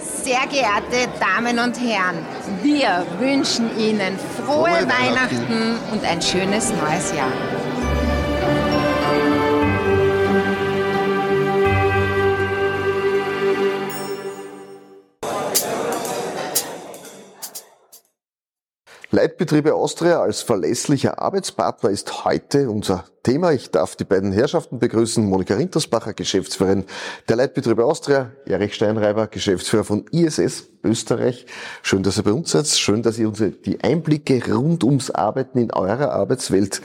Sehr 0.00 0.46
geehrte 0.50 1.10
Damen 1.18 1.58
und 1.58 1.76
Herren, 1.80 2.24
wir 2.62 3.04
wünschen 3.18 3.70
Ihnen 3.78 4.18
frohe, 4.36 4.68
frohe 4.68 4.88
Weihnachten. 4.88 5.48
Weihnachten 5.48 5.78
und 5.92 6.04
ein 6.04 6.22
schönes 6.22 6.70
neues 6.70 7.12
Jahr. 7.16 7.71
Leitbetriebe 19.14 19.74
Austria 19.74 20.22
als 20.22 20.40
verlässlicher 20.40 21.20
Arbeitspartner 21.20 21.90
ist 21.90 22.24
heute 22.24 22.70
unser 22.70 23.04
Thema. 23.22 23.52
Ich 23.52 23.70
darf 23.70 23.94
die 23.94 24.04
beiden 24.04 24.32
Herrschaften 24.32 24.78
begrüßen. 24.78 25.22
Monika 25.22 25.52
Rintersbacher, 25.52 26.14
Geschäftsführerin 26.14 26.86
der 27.28 27.36
Leitbetriebe 27.36 27.84
Austria, 27.84 28.32
Erich 28.46 28.72
Steinreiber, 28.72 29.26
Geschäftsführer 29.26 29.84
von 29.84 30.06
ISS 30.12 30.68
Österreich. 30.82 31.44
Schön, 31.82 32.02
dass 32.02 32.16
ihr 32.16 32.22
bei 32.22 32.32
uns 32.32 32.52
seid. 32.52 32.66
Schön, 32.68 33.02
dass 33.02 33.18
ihr 33.18 33.28
uns 33.28 33.42
die 33.66 33.84
Einblicke 33.84 34.50
rund 34.50 34.82
ums 34.82 35.10
Arbeiten 35.10 35.58
in 35.58 35.74
eurer 35.74 36.12
Arbeitswelt 36.12 36.80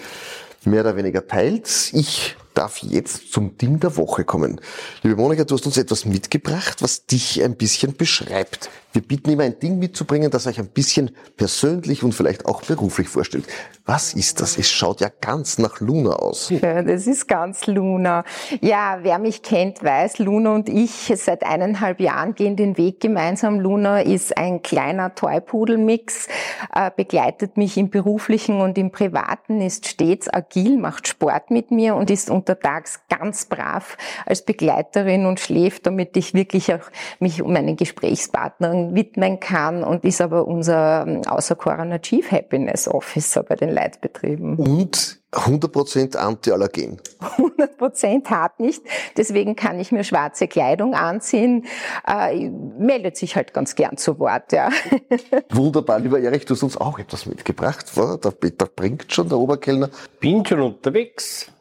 mehr 0.66 0.82
oder 0.82 0.98
weniger 0.98 1.26
teilt. 1.26 1.94
Ich 1.94 2.36
darf 2.54 2.80
jetzt 2.80 3.32
zum 3.32 3.58
Ding 3.58 3.80
der 3.80 3.96
Woche 3.96 4.26
kommen. 4.26 4.60
Liebe 5.02 5.16
Monika, 5.16 5.46
du 5.46 5.56
hast 5.56 5.66
uns 5.66 5.78
etwas 5.78 6.04
mitgebracht, 6.04 6.82
was 6.82 7.06
dich 7.06 7.42
ein 7.42 7.56
bisschen 7.56 7.96
beschreibt. 7.96 8.70
Wir 8.94 9.02
bieten 9.02 9.30
immer 9.30 9.44
ein 9.44 9.60
Ding 9.60 9.80
mitzubringen, 9.80 10.32
das 10.32 10.48
euch 10.48 10.60
ein 10.60 10.70
bisschen 10.70 11.12
persönlich 11.36 12.04
und 12.04 12.14
vielleicht 12.14 12.46
auch 12.46 12.64
beruflich 12.64 13.10
vorstellt. 13.10 13.46
Was 13.86 14.14
ist 14.14 14.42
das? 14.42 14.58
Es 14.58 14.70
schaut 14.70 15.02
ja 15.02 15.10
ganz 15.22 15.58
nach 15.58 15.80
Luna 15.80 16.12
aus. 16.12 16.52
Ja, 16.68 16.82
das 16.82 17.06
ist 17.06 17.28
ganz 17.28 17.68
Luna. 17.68 18.24
Ja, 18.62 19.00
wer 19.04 19.20
mich 19.20 19.44
kennt, 19.44 19.84
weiß, 19.84 20.18
Luna 20.18 20.56
und 20.56 20.70
ich 20.70 21.14
seit 21.16 21.44
eineinhalb 21.44 22.00
Jahren 22.00 22.34
gehen 22.34 22.56
den 22.56 22.78
Weg 22.78 23.00
gemeinsam. 23.00 23.60
Luna 23.60 24.02
ist 24.02 24.36
ein 24.38 24.64
kleiner 24.64 25.14
Toypudel-Mix, 25.14 26.28
äh, 26.74 26.90
begleitet 26.96 27.58
mich 27.58 27.78
im 27.78 27.92
beruflichen 27.92 28.60
und 28.60 28.78
im 28.78 28.92
privaten, 28.92 29.62
ist 29.62 29.88
stets 29.88 30.28
agil, 30.34 30.78
macht 30.78 31.08
Sport 31.08 31.52
mit 31.52 31.70
mir 31.70 31.96
und 31.96 32.10
ist 32.10 32.32
untertags 32.32 33.02
ganz 33.08 33.46
brav 33.46 33.98
als 34.26 34.42
Begleiterin 34.42 35.28
und 35.28 35.40
schläft, 35.40 35.86
damit 35.86 36.18
ich 36.18 36.34
wirklich 36.34 36.74
auch 36.74 36.90
mich 37.20 37.44
um 37.44 37.54
meinen 37.54 37.76
Gesprächspartner 37.76 38.87
widmen 38.96 39.40
kann 39.40 39.84
und 39.84 40.04
ist 40.04 40.22
aber 40.22 40.48
unser 40.48 41.06
ähm, 41.08 41.22
außerkoroner 41.28 42.02
Chief 42.02 42.32
Happiness 42.32 42.88
Officer 42.88 43.44
bei 43.44 43.56
den 43.56 43.70
Leitbetrieben. 43.70 44.56
Und 44.56 45.20
100% 45.32 46.16
Antiallergen. 46.16 47.02
100% 47.20 48.30
hart 48.30 48.60
nicht. 48.60 48.82
Deswegen 49.18 49.56
kann 49.56 49.80
ich 49.80 49.92
mir 49.92 50.04
schwarze 50.04 50.48
Kleidung 50.48 50.94
anziehen. 50.94 51.66
Äh, 52.08 52.50
meldet 52.50 53.18
sich 53.18 53.36
halt 53.36 53.54
ganz 53.54 53.76
gern 53.76 53.98
zu 53.98 54.20
Wort, 54.20 54.52
ja. 54.52 54.70
Wunderbar, 55.50 56.00
lieber 56.00 56.20
Erich, 56.20 56.46
du 56.46 56.54
hast 56.54 56.64
uns 56.64 56.78
auch 56.78 56.98
etwas 57.00 57.26
mitgebracht. 57.26 57.92
Der 57.96 58.32
Peter 58.32 58.68
bringt 58.68 59.12
schon, 59.14 59.30
der 59.30 59.38
Oberkellner. 59.38 59.90
Bin 60.20 60.46
schon 60.46 60.62
unterwegs. 60.62 61.52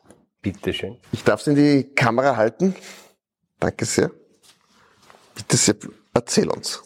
Bitteschön. 0.43 0.97
Ich 1.13 1.25
darf 1.25 1.41
es 1.41 1.49
in 1.49 1.57
die 1.57 1.85
Kamera 1.95 2.37
halten. 2.37 2.75
Danke 3.59 3.85
sehr. 3.85 4.11
Bitte 5.35 5.57
sehr, 5.57 5.75
erzähl 6.15 6.49
uns. 6.49 6.83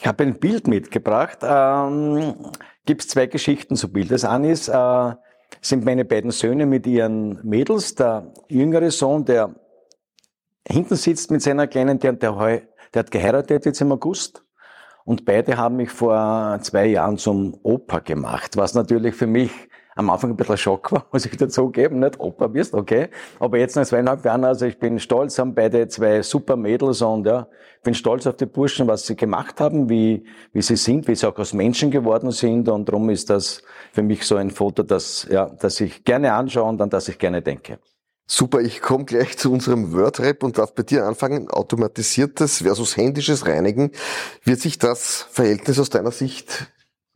Ich 0.00 0.06
habe 0.06 0.24
ein 0.24 0.38
Bild 0.38 0.66
mitgebracht. 0.66 1.40
Ähm, 1.42 2.34
gibt 2.86 3.02
es 3.02 3.08
zwei 3.08 3.26
Geschichten 3.26 3.76
zu 3.76 3.92
Bild. 3.92 4.10
Das 4.10 4.24
eine 4.24 4.50
ist, 4.50 4.68
äh, 4.68 5.12
sind 5.60 5.84
meine 5.84 6.06
beiden 6.06 6.30
Söhne 6.30 6.64
mit 6.64 6.86
ihren 6.86 7.38
Mädels. 7.46 7.96
Der 7.96 8.32
jüngere 8.48 8.90
Sohn, 8.92 9.26
der 9.26 9.54
hinten 10.66 10.96
sitzt 10.96 11.30
mit 11.30 11.42
seiner 11.42 11.66
kleinen, 11.66 11.98
der, 11.98 12.14
der, 12.14 12.32
der 12.32 12.98
hat 12.98 13.10
geheiratet 13.10 13.66
jetzt 13.66 13.82
im 13.82 13.92
August. 13.92 14.42
Und 15.04 15.26
beide 15.26 15.58
haben 15.58 15.76
mich 15.76 15.90
vor 15.90 16.58
zwei 16.62 16.86
Jahren 16.86 17.18
zum 17.18 17.58
Opa 17.62 17.98
gemacht, 17.98 18.56
was 18.56 18.72
natürlich 18.72 19.14
für 19.14 19.26
mich 19.26 19.50
am 19.96 20.10
Anfang 20.10 20.30
ein 20.30 20.36
bisschen 20.36 20.56
Schock 20.56 20.92
war, 20.92 21.06
muss 21.12 21.26
ich 21.26 21.36
dazugeben, 21.36 22.00
nicht? 22.00 22.18
Opa 22.20 22.52
wirst, 22.52 22.74
okay. 22.74 23.08
Aber 23.38 23.58
jetzt 23.58 23.76
nach 23.76 23.86
zweieinhalb 23.86 24.24
Jahren, 24.24 24.44
also 24.44 24.66
ich 24.66 24.78
bin 24.78 24.98
stolz, 24.98 25.38
haben 25.38 25.54
beide 25.54 25.88
zwei 25.88 26.22
super 26.22 26.56
Mädels 26.56 27.02
und 27.02 27.26
ja, 27.26 27.48
bin 27.82 27.94
stolz 27.94 28.26
auf 28.26 28.36
die 28.36 28.46
Burschen, 28.46 28.86
was 28.86 29.06
sie 29.06 29.16
gemacht 29.16 29.60
haben, 29.60 29.88
wie, 29.88 30.24
wie 30.52 30.62
sie 30.62 30.76
sind, 30.76 31.08
wie 31.08 31.14
sie 31.14 31.26
auch 31.28 31.38
aus 31.38 31.52
Menschen 31.52 31.90
geworden 31.90 32.30
sind 32.30 32.68
und 32.68 32.88
darum 32.88 33.10
ist 33.10 33.30
das 33.30 33.62
für 33.92 34.02
mich 34.02 34.26
so 34.26 34.36
ein 34.36 34.50
Foto, 34.50 34.82
das, 34.82 35.26
ja, 35.30 35.46
das 35.46 35.80
ich 35.80 36.04
gerne 36.04 36.32
anschaue 36.32 36.68
und 36.68 36.80
an 36.80 36.90
das 36.90 37.08
ich 37.08 37.18
gerne 37.18 37.42
denke. 37.42 37.78
Super, 38.32 38.60
ich 38.60 38.80
komme 38.80 39.06
gleich 39.06 39.36
zu 39.38 39.50
unserem 39.50 39.92
Wordrap 39.92 40.44
und 40.44 40.56
darf 40.56 40.72
bei 40.72 40.84
dir 40.84 41.04
anfangen. 41.04 41.50
Automatisiertes 41.50 42.58
versus 42.58 42.96
händisches 42.96 43.44
Reinigen. 43.44 43.90
Wird 44.44 44.60
sich 44.60 44.78
das 44.78 45.26
Verhältnis 45.32 45.80
aus 45.80 45.90
deiner 45.90 46.12
Sicht 46.12 46.70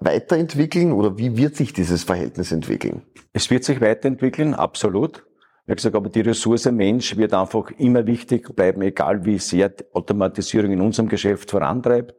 weiterentwickeln 0.04 0.92
oder 0.92 1.18
wie 1.18 1.36
wird 1.36 1.56
sich 1.56 1.72
dieses 1.72 2.04
Verhältnis 2.04 2.52
entwickeln? 2.52 3.02
Es 3.32 3.50
wird 3.50 3.64
sich 3.64 3.80
weiterentwickeln, 3.80 4.54
absolut. 4.54 5.24
Wie 5.66 5.74
gesagt, 5.74 5.96
aber 5.96 6.10
die 6.10 6.20
Ressource 6.20 6.70
Mensch 6.70 7.16
wird 7.16 7.32
einfach 7.32 7.70
immer 7.78 8.06
wichtig 8.06 8.54
bleiben, 8.54 8.82
egal 8.82 9.24
wie 9.24 9.38
sehr 9.38 9.72
Automatisierung 9.94 10.70
in 10.72 10.80
unserem 10.82 11.08
Geschäft 11.08 11.50
vorantreibt. 11.50 12.14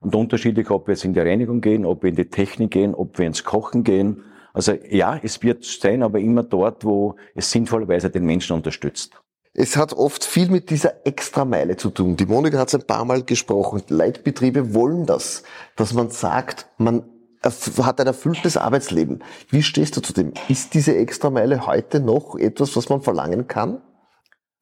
Und 0.00 0.14
unterschiedlich, 0.14 0.70
ob 0.70 0.86
wir 0.86 0.94
jetzt 0.94 1.04
in 1.04 1.12
die 1.12 1.20
Reinigung 1.20 1.60
gehen, 1.60 1.84
ob 1.86 2.02
wir 2.02 2.10
in 2.10 2.16
die 2.16 2.28
Technik 2.28 2.70
gehen, 2.72 2.94
ob 2.94 3.18
wir 3.18 3.26
ins 3.26 3.42
Kochen 3.42 3.82
gehen. 3.82 4.22
Also 4.52 4.74
ja, 4.88 5.18
es 5.20 5.42
wird 5.42 5.64
sein, 5.64 6.02
aber 6.02 6.20
immer 6.20 6.44
dort, 6.44 6.84
wo 6.84 7.16
es 7.34 7.50
sinnvollerweise 7.50 8.10
den 8.10 8.24
Menschen 8.24 8.54
unterstützt. 8.54 9.20
Es 9.54 9.76
hat 9.76 9.92
oft 9.92 10.24
viel 10.24 10.48
mit 10.50 10.70
dieser 10.70 11.06
Extrameile 11.06 11.76
zu 11.76 11.90
tun. 11.90 12.16
Die 12.16 12.26
Monika 12.26 12.58
hat 12.58 12.68
es 12.68 12.74
ein 12.74 12.86
paar 12.86 13.04
Mal 13.04 13.22
gesprochen. 13.22 13.82
Leitbetriebe 13.88 14.74
wollen 14.74 15.06
das, 15.06 15.42
dass 15.76 15.94
man 15.94 16.10
sagt, 16.10 16.66
man 16.76 17.04
hat 17.44 18.00
ein 18.00 18.06
erfülltes 18.06 18.56
Arbeitsleben. 18.56 19.22
Wie 19.50 19.62
stehst 19.62 19.96
du 19.96 20.00
zu 20.00 20.12
dem? 20.12 20.32
Ist 20.48 20.74
diese 20.74 20.96
Extrameile 20.96 21.66
heute 21.66 22.00
noch 22.00 22.36
etwas, 22.36 22.76
was 22.76 22.88
man 22.88 23.02
verlangen 23.02 23.46
kann? 23.46 23.82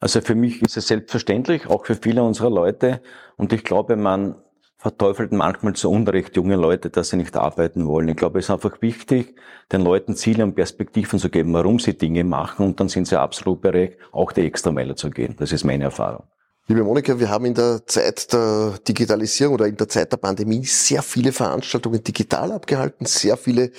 Also 0.01 0.21
für 0.21 0.35
mich 0.35 0.63
ist 0.63 0.77
es 0.77 0.89
selbstverständlich, 0.89 1.69
auch 1.69 1.87
für 1.87 1.95
viele 1.95 2.25
unserer 2.25 2.51
Leute. 2.51 3.03
Und 3.37 3.53
ich 3.53 3.63
glaube, 3.63 3.97
man 3.97 4.35
verteufelt 4.77 5.31
manchmal 5.31 5.75
zu 5.75 5.89
Unrecht 5.89 6.35
junge 6.35 6.57
Leute, 6.57 6.91
dass 6.91 7.11
sie 7.11 7.17
nicht 7.17 7.37
arbeiten 7.37 7.87
wollen. 7.87 8.09
Ich 8.09 8.17
glaube, 8.17 8.41
es 8.41 8.47
ist 8.47 8.51
einfach 8.51 8.83
wichtig, 8.83 9.37
den 9.71 9.83
Leuten 9.83 10.17
Ziele 10.17 10.43
und 10.43 10.57
Perspektiven 10.57 11.21
zu 11.21 11.31
geben, 11.31 11.55
warum 11.55 11.79
sie 11.79 11.97
Dinge 11.97 12.25
machen. 12.25 12.67
Und 12.67 12.81
dann 12.81 12.89
sind 12.89 13.07
sie 13.07 13.19
absolut 13.19 13.61
bereit, 13.61 13.97
auch 14.11 14.33
die 14.33 14.41
Extrameile 14.41 14.97
zu 14.97 15.09
gehen. 15.09 15.37
Das 15.39 15.53
ist 15.53 15.63
meine 15.63 15.85
Erfahrung. 15.85 16.25
Liebe 16.73 16.85
Monika, 16.85 17.21
wir 17.21 17.29
haben 17.29 17.45
in 17.45 17.53
der 17.53 17.87
Zeit 17.87 18.33
der 18.33 18.79
Digitalisierung 18.89 19.57
oder 19.57 19.67
in 19.67 19.77
der 19.77 19.91
Zeit 19.91 20.11
der 20.11 20.17
Pandemie 20.17 20.65
sehr 20.65 21.03
viele 21.03 21.31
Veranstaltungen 21.31 22.03
digital 22.03 22.51
abgehalten, 22.51 23.05
sehr 23.05 23.37
viele 23.37 23.73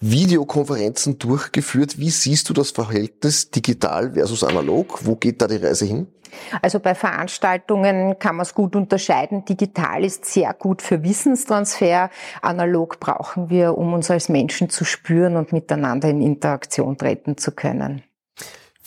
Videokonferenzen 0.00 1.20
durchgeführt. 1.20 2.00
Wie 2.00 2.10
siehst 2.10 2.48
du 2.48 2.52
das 2.52 2.72
Verhältnis 2.72 3.52
digital 3.52 4.14
versus 4.14 4.42
analog? 4.42 4.98
Wo 5.06 5.14
geht 5.14 5.40
da 5.40 5.46
die 5.46 5.64
Reise 5.64 5.84
hin? 5.84 6.08
Also 6.60 6.80
bei 6.80 6.96
Veranstaltungen 6.96 8.18
kann 8.18 8.34
man 8.34 8.42
es 8.42 8.52
gut 8.52 8.74
unterscheiden. 8.74 9.44
Digital 9.44 10.04
ist 10.04 10.24
sehr 10.24 10.52
gut 10.52 10.82
für 10.82 11.04
Wissenstransfer. 11.04 12.10
Analog 12.42 12.98
brauchen 12.98 13.48
wir, 13.48 13.78
um 13.78 13.92
uns 13.92 14.10
als 14.10 14.28
Menschen 14.28 14.70
zu 14.70 14.84
spüren 14.84 15.36
und 15.36 15.52
miteinander 15.52 16.08
in 16.08 16.20
Interaktion 16.20 16.98
treten 16.98 17.36
zu 17.36 17.52
können. 17.52 18.02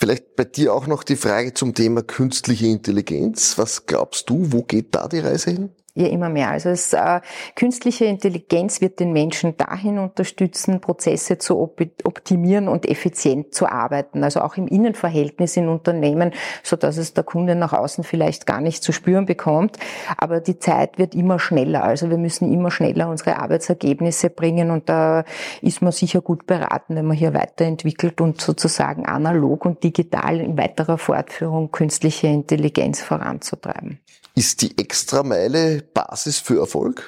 Vielleicht 0.04 0.36
bei 0.36 0.44
dir 0.44 0.74
auch 0.74 0.86
noch 0.86 1.02
die 1.02 1.16
Frage 1.16 1.54
zum 1.54 1.72
Thema 1.72 2.02
künstliche 2.02 2.66
Intelligenz. 2.66 3.56
Was 3.56 3.86
glaubst 3.86 4.28
du, 4.28 4.52
wo 4.52 4.62
geht 4.62 4.94
da 4.94 5.08
die 5.08 5.20
Reise 5.20 5.52
hin? 5.52 5.70
Ja, 5.96 6.08
immer 6.08 6.28
mehr. 6.28 6.50
Also 6.50 6.70
es, 6.70 6.92
äh, 6.92 7.20
künstliche 7.54 8.06
Intelligenz 8.06 8.80
wird 8.80 8.98
den 8.98 9.12
Menschen 9.12 9.56
dahin 9.56 10.00
unterstützen, 10.00 10.80
Prozesse 10.80 11.38
zu 11.38 11.56
op 11.60 11.80
optimieren 12.02 12.66
und 12.66 12.88
effizient 12.88 13.54
zu 13.54 13.68
arbeiten. 13.68 14.24
Also 14.24 14.40
auch 14.40 14.56
im 14.56 14.66
Innenverhältnis 14.66 15.56
in 15.56 15.68
Unternehmen, 15.68 16.32
so 16.64 16.74
dass 16.74 16.96
es 16.96 17.14
der 17.14 17.22
Kunde 17.22 17.54
nach 17.54 17.72
außen 17.72 18.02
vielleicht 18.02 18.44
gar 18.44 18.60
nicht 18.60 18.82
zu 18.82 18.90
spüren 18.90 19.24
bekommt. 19.24 19.78
Aber 20.18 20.40
die 20.40 20.58
Zeit 20.58 20.98
wird 20.98 21.14
immer 21.14 21.38
schneller. 21.38 21.84
Also 21.84 22.10
wir 22.10 22.18
müssen 22.18 22.52
immer 22.52 22.72
schneller 22.72 23.08
unsere 23.08 23.38
Arbeitsergebnisse 23.38 24.30
bringen 24.30 24.72
und 24.72 24.88
da 24.88 25.22
ist 25.62 25.80
man 25.80 25.92
sicher 25.92 26.22
gut 26.22 26.46
beraten, 26.46 26.96
wenn 26.96 27.06
man 27.06 27.16
hier 27.16 27.34
weiterentwickelt 27.34 28.20
und 28.20 28.40
sozusagen 28.40 29.06
analog 29.06 29.64
und 29.64 29.84
digital 29.84 30.40
in 30.40 30.58
weiterer 30.58 30.98
Fortführung 30.98 31.70
künstliche 31.70 32.26
Intelligenz 32.26 33.00
voranzutreiben. 33.00 34.00
Ist 34.36 34.62
die 34.62 34.76
Extrameile 34.76 35.80
Basis 35.94 36.40
für 36.40 36.58
Erfolg? 36.58 37.04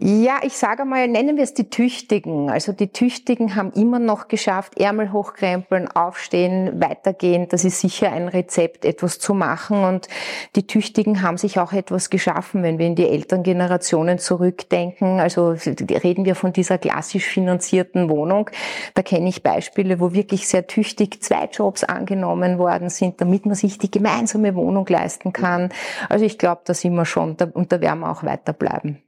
Ja, 0.00 0.38
ich 0.44 0.56
sage 0.56 0.84
mal, 0.84 1.08
nennen 1.08 1.36
wir 1.36 1.42
es 1.42 1.54
die 1.54 1.70
Tüchtigen. 1.70 2.50
Also 2.50 2.70
die 2.70 2.92
Tüchtigen 2.92 3.56
haben 3.56 3.72
immer 3.72 3.98
noch 3.98 4.28
geschafft, 4.28 4.78
Ärmel 4.78 5.10
hochkrempeln, 5.10 5.88
aufstehen, 5.88 6.80
weitergehen. 6.80 7.48
Das 7.48 7.64
ist 7.64 7.80
sicher 7.80 8.12
ein 8.12 8.28
Rezept, 8.28 8.84
etwas 8.84 9.18
zu 9.18 9.34
machen. 9.34 9.82
Und 9.82 10.06
die 10.54 10.68
Tüchtigen 10.68 11.22
haben 11.22 11.36
sich 11.36 11.58
auch 11.58 11.72
etwas 11.72 12.10
geschaffen, 12.10 12.62
wenn 12.62 12.78
wir 12.78 12.86
in 12.86 12.94
die 12.94 13.08
älteren 13.08 13.42
Generationen 13.42 14.20
zurückdenken. 14.20 15.18
Also 15.18 15.56
reden 15.58 16.24
wir 16.24 16.36
von 16.36 16.52
dieser 16.52 16.78
klassisch 16.78 17.26
finanzierten 17.26 18.08
Wohnung. 18.08 18.50
Da 18.94 19.02
kenne 19.02 19.28
ich 19.28 19.42
Beispiele, 19.42 19.98
wo 19.98 20.12
wirklich 20.12 20.46
sehr 20.46 20.68
tüchtig 20.68 21.24
zwei 21.24 21.46
Jobs 21.46 21.82
angenommen 21.82 22.58
worden 22.58 22.88
sind, 22.88 23.20
damit 23.20 23.46
man 23.46 23.56
sich 23.56 23.78
die 23.78 23.90
gemeinsame 23.90 24.54
Wohnung 24.54 24.86
leisten 24.86 25.32
kann. 25.32 25.70
Also 26.08 26.24
ich 26.24 26.38
glaube, 26.38 26.60
da 26.66 26.72
sind 26.72 26.94
wir 26.94 27.04
schon 27.04 27.36
und 27.54 27.72
da 27.72 27.80
werden 27.80 27.98
wir 27.98 28.12
auch 28.12 28.22
weiterbleiben. 28.22 29.02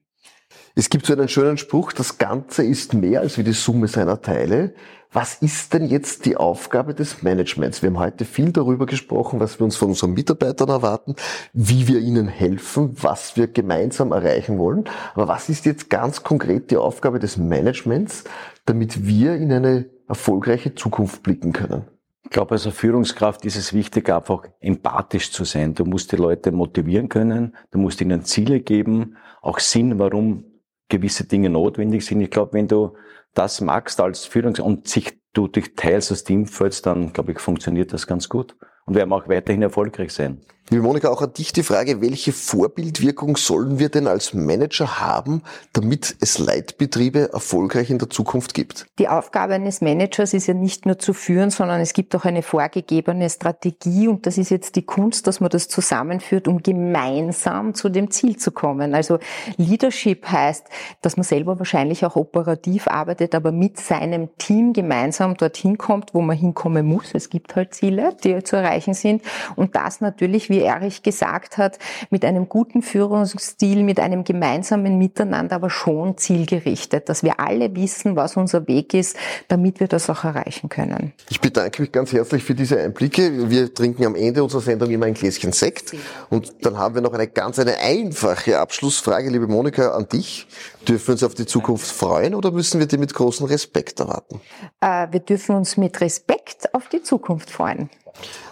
Es 0.76 0.88
gibt 0.88 1.04
so 1.06 1.12
einen 1.12 1.28
schönen 1.28 1.58
Spruch, 1.58 1.92
das 1.92 2.18
Ganze 2.18 2.64
ist 2.64 2.94
mehr 2.94 3.20
als 3.20 3.38
wie 3.38 3.42
die 3.42 3.52
Summe 3.52 3.88
seiner 3.88 4.20
Teile. 4.22 4.72
Was 5.12 5.42
ist 5.42 5.74
denn 5.74 5.88
jetzt 5.88 6.24
die 6.26 6.36
Aufgabe 6.36 6.94
des 6.94 7.24
Managements? 7.24 7.82
Wir 7.82 7.90
haben 7.90 7.98
heute 7.98 8.24
viel 8.24 8.52
darüber 8.52 8.86
gesprochen, 8.86 9.40
was 9.40 9.58
wir 9.58 9.64
uns 9.64 9.74
von 9.74 9.88
unseren 9.88 10.12
Mitarbeitern 10.12 10.68
erwarten, 10.68 11.16
wie 11.52 11.88
wir 11.88 11.98
ihnen 11.98 12.28
helfen, 12.28 12.96
was 13.02 13.36
wir 13.36 13.48
gemeinsam 13.48 14.12
erreichen 14.12 14.58
wollen. 14.58 14.84
Aber 15.14 15.26
was 15.26 15.48
ist 15.48 15.66
jetzt 15.66 15.90
ganz 15.90 16.22
konkret 16.22 16.70
die 16.70 16.76
Aufgabe 16.76 17.18
des 17.18 17.36
Managements, 17.36 18.22
damit 18.64 19.04
wir 19.04 19.34
in 19.34 19.52
eine 19.52 19.86
erfolgreiche 20.06 20.76
Zukunft 20.76 21.24
blicken 21.24 21.52
können? 21.52 21.88
Ich 22.22 22.30
glaube, 22.30 22.52
als 22.52 22.64
Führungskraft 22.68 23.44
ist 23.44 23.56
es 23.56 23.72
wichtig, 23.72 24.08
einfach 24.08 24.44
empathisch 24.60 25.32
zu 25.32 25.44
sein. 25.44 25.74
Du 25.74 25.84
musst 25.84 26.12
die 26.12 26.16
Leute 26.16 26.52
motivieren 26.52 27.08
können, 27.08 27.56
du 27.72 27.78
musst 27.80 28.00
ihnen 28.00 28.22
Ziele 28.22 28.60
geben, 28.60 29.16
auch 29.42 29.58
Sinn, 29.58 29.98
warum 29.98 30.44
gewisse 30.90 31.24
Dinge 31.24 31.48
notwendig 31.48 32.04
sind. 32.04 32.20
Ich 32.20 32.30
glaube, 32.30 32.52
wenn 32.52 32.68
du 32.68 32.94
das 33.32 33.62
magst 33.62 34.00
als 34.00 34.26
Führungs- 34.26 34.60
und 34.60 34.86
sich 34.86 35.18
du 35.32 35.48
dich 35.48 35.74
teilst 35.76 36.10
als 36.10 36.24
Teamfeld, 36.24 36.84
dann 36.84 37.12
glaube 37.12 37.32
ich, 37.32 37.38
funktioniert 37.38 37.92
das 37.92 38.06
ganz 38.06 38.28
gut 38.28 38.56
und 38.90 38.96
werden 38.96 39.12
auch 39.12 39.28
weiterhin 39.28 39.62
erfolgreich 39.62 40.12
sein. 40.12 40.40
Liebe 40.72 40.84
Monika, 40.84 41.08
auch 41.08 41.20
an 41.20 41.32
dich 41.32 41.52
die 41.52 41.64
Frage, 41.64 42.00
welche 42.00 42.32
Vorbildwirkung 42.32 43.36
sollen 43.36 43.80
wir 43.80 43.88
denn 43.88 44.06
als 44.06 44.34
Manager 44.34 45.00
haben, 45.00 45.42
damit 45.72 46.14
es 46.20 46.38
Leitbetriebe 46.38 47.32
erfolgreich 47.32 47.90
in 47.90 47.98
der 47.98 48.08
Zukunft 48.08 48.54
gibt? 48.54 48.86
Die 49.00 49.08
Aufgabe 49.08 49.54
eines 49.54 49.80
Managers 49.80 50.32
ist 50.32 50.46
ja 50.46 50.54
nicht 50.54 50.86
nur 50.86 50.96
zu 51.00 51.12
führen, 51.12 51.50
sondern 51.50 51.80
es 51.80 51.92
gibt 51.92 52.14
auch 52.14 52.24
eine 52.24 52.42
vorgegebene 52.42 53.28
Strategie 53.28 54.06
und 54.06 54.26
das 54.26 54.38
ist 54.38 54.50
jetzt 54.50 54.76
die 54.76 54.84
Kunst, 54.86 55.26
dass 55.26 55.40
man 55.40 55.50
das 55.50 55.66
zusammenführt, 55.66 56.46
um 56.46 56.62
gemeinsam 56.62 57.74
zu 57.74 57.88
dem 57.88 58.12
Ziel 58.12 58.36
zu 58.36 58.52
kommen. 58.52 58.94
Also 58.94 59.18
Leadership 59.56 60.30
heißt, 60.30 60.68
dass 61.02 61.16
man 61.16 61.24
selber 61.24 61.58
wahrscheinlich 61.58 62.04
auch 62.04 62.14
operativ 62.14 62.86
arbeitet, 62.86 63.34
aber 63.34 63.50
mit 63.50 63.80
seinem 63.80 64.28
Team 64.38 64.72
gemeinsam 64.72 65.36
dorthin 65.36 65.78
kommt, 65.78 66.14
wo 66.14 66.20
man 66.20 66.36
hinkommen 66.36 66.86
muss. 66.86 67.12
Es 67.12 67.28
gibt 67.28 67.56
halt 67.56 67.74
Ziele, 67.74 68.16
die 68.22 68.40
zu 68.44 68.54
erreichen 68.54 68.79
sind 68.94 69.22
und 69.56 69.74
das 69.74 70.00
natürlich 70.00 70.48
wie 70.48 70.60
wie 70.60 70.64
Erich 70.64 71.02
gesagt 71.02 71.58
hat, 71.58 71.78
mit 72.10 72.24
einem 72.24 72.48
guten 72.48 72.82
Führungsstil, 72.82 73.82
mit 73.82 73.98
einem 73.98 74.24
gemeinsamen 74.24 74.98
Miteinander, 74.98 75.56
aber 75.56 75.70
schon 75.70 76.18
zielgerichtet, 76.18 77.08
dass 77.08 77.22
wir 77.22 77.40
alle 77.40 77.74
wissen, 77.74 78.14
was 78.14 78.36
unser 78.36 78.66
Weg 78.68 78.92
ist, 78.92 79.16
damit 79.48 79.80
wir 79.80 79.88
das 79.88 80.10
auch 80.10 80.24
erreichen 80.24 80.68
können. 80.68 81.12
Ich 81.30 81.40
bedanke 81.40 81.82
mich 81.82 81.92
ganz 81.92 82.12
herzlich 82.12 82.44
für 82.44 82.54
diese 82.54 82.78
Einblicke. 82.78 83.48
Wir 83.50 83.72
trinken 83.72 84.04
am 84.04 84.14
Ende 84.14 84.42
unserer 84.42 84.60
Sendung 84.60 84.90
immer 84.90 85.06
ein 85.06 85.14
Gläschen 85.14 85.52
Sekt 85.52 85.94
und 86.28 86.52
dann 86.62 86.76
haben 86.76 86.94
wir 86.94 87.02
noch 87.02 87.14
eine 87.14 87.26
ganz 87.26 87.58
eine 87.58 87.78
einfache 87.78 88.58
Abschlussfrage, 88.58 89.30
liebe 89.30 89.46
Monika, 89.46 89.92
an 89.92 90.08
dich. 90.08 90.46
Dürfen 90.86 91.08
wir 91.08 91.12
uns 91.12 91.22
auf 91.22 91.34
die 91.34 91.46
Zukunft 91.46 91.90
freuen 91.90 92.34
oder 92.34 92.50
müssen 92.50 92.80
wir 92.80 92.86
die 92.86 92.98
mit 92.98 93.14
großem 93.14 93.46
Respekt 93.46 94.00
erwarten? 94.00 94.40
Äh, 94.80 95.08
wir 95.10 95.20
dürfen 95.20 95.56
uns 95.56 95.76
mit 95.76 96.00
Respekt 96.00 96.74
auf 96.74 96.88
die 96.88 97.02
Zukunft 97.02 97.50
freuen. 97.50 97.90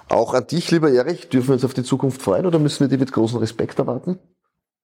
Auch 0.08 0.34
an 0.34 0.46
dich, 0.46 0.70
lieber 0.70 0.90
Erich, 0.90 1.28
dürfen 1.28 1.48
wir 1.48 1.54
uns 1.54 1.64
auf 1.64 1.74
die 1.74 1.82
Zukunft 1.82 2.22
freuen 2.22 2.46
oder 2.46 2.58
müssen 2.58 2.80
wir 2.80 2.88
die 2.88 2.96
mit 2.96 3.12
großem 3.12 3.38
Respekt 3.38 3.78
erwarten? 3.78 4.18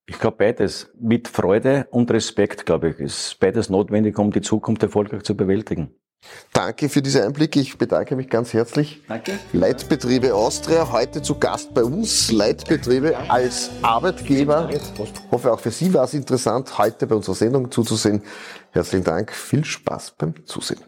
Ich 0.06 0.18
glaube 0.18 0.36
beides. 0.36 0.90
Mit 1.00 1.28
Freude 1.28 1.86
und 1.90 2.10
Respekt, 2.10 2.66
glaube 2.66 2.90
ich, 2.90 2.98
ist 2.98 3.38
beides 3.40 3.70
notwendig, 3.70 4.18
um 4.18 4.30
die 4.30 4.42
Zukunft 4.42 4.82
erfolgreich 4.82 5.22
zu 5.22 5.34
bewältigen. 5.34 5.94
Danke 6.52 6.88
für 6.88 7.02
diese 7.02 7.24
Einblicke. 7.24 7.60
Ich 7.60 7.76
bedanke 7.76 8.16
mich 8.16 8.28
ganz 8.28 8.52
herzlich. 8.52 9.02
Danke. 9.08 9.38
Leitbetriebe 9.52 10.34
Austria, 10.34 10.90
heute 10.90 11.22
zu 11.22 11.38
Gast 11.38 11.74
bei 11.74 11.84
uns. 11.84 12.30
Leitbetriebe 12.32 13.16
als 13.28 13.70
Arbeitgeber. 13.82 14.70
Ich 14.70 14.82
hoffe, 15.30 15.52
auch 15.52 15.60
für 15.60 15.70
Sie 15.70 15.92
war 15.92 16.04
es 16.04 16.14
interessant, 16.14 16.78
heute 16.78 17.06
bei 17.06 17.14
unserer 17.14 17.34
Sendung 17.34 17.70
zuzusehen. 17.70 18.22
Herzlichen 18.70 19.04
Dank. 19.04 19.32
Viel 19.32 19.64
Spaß 19.64 20.14
beim 20.18 20.46
Zusehen. 20.46 20.80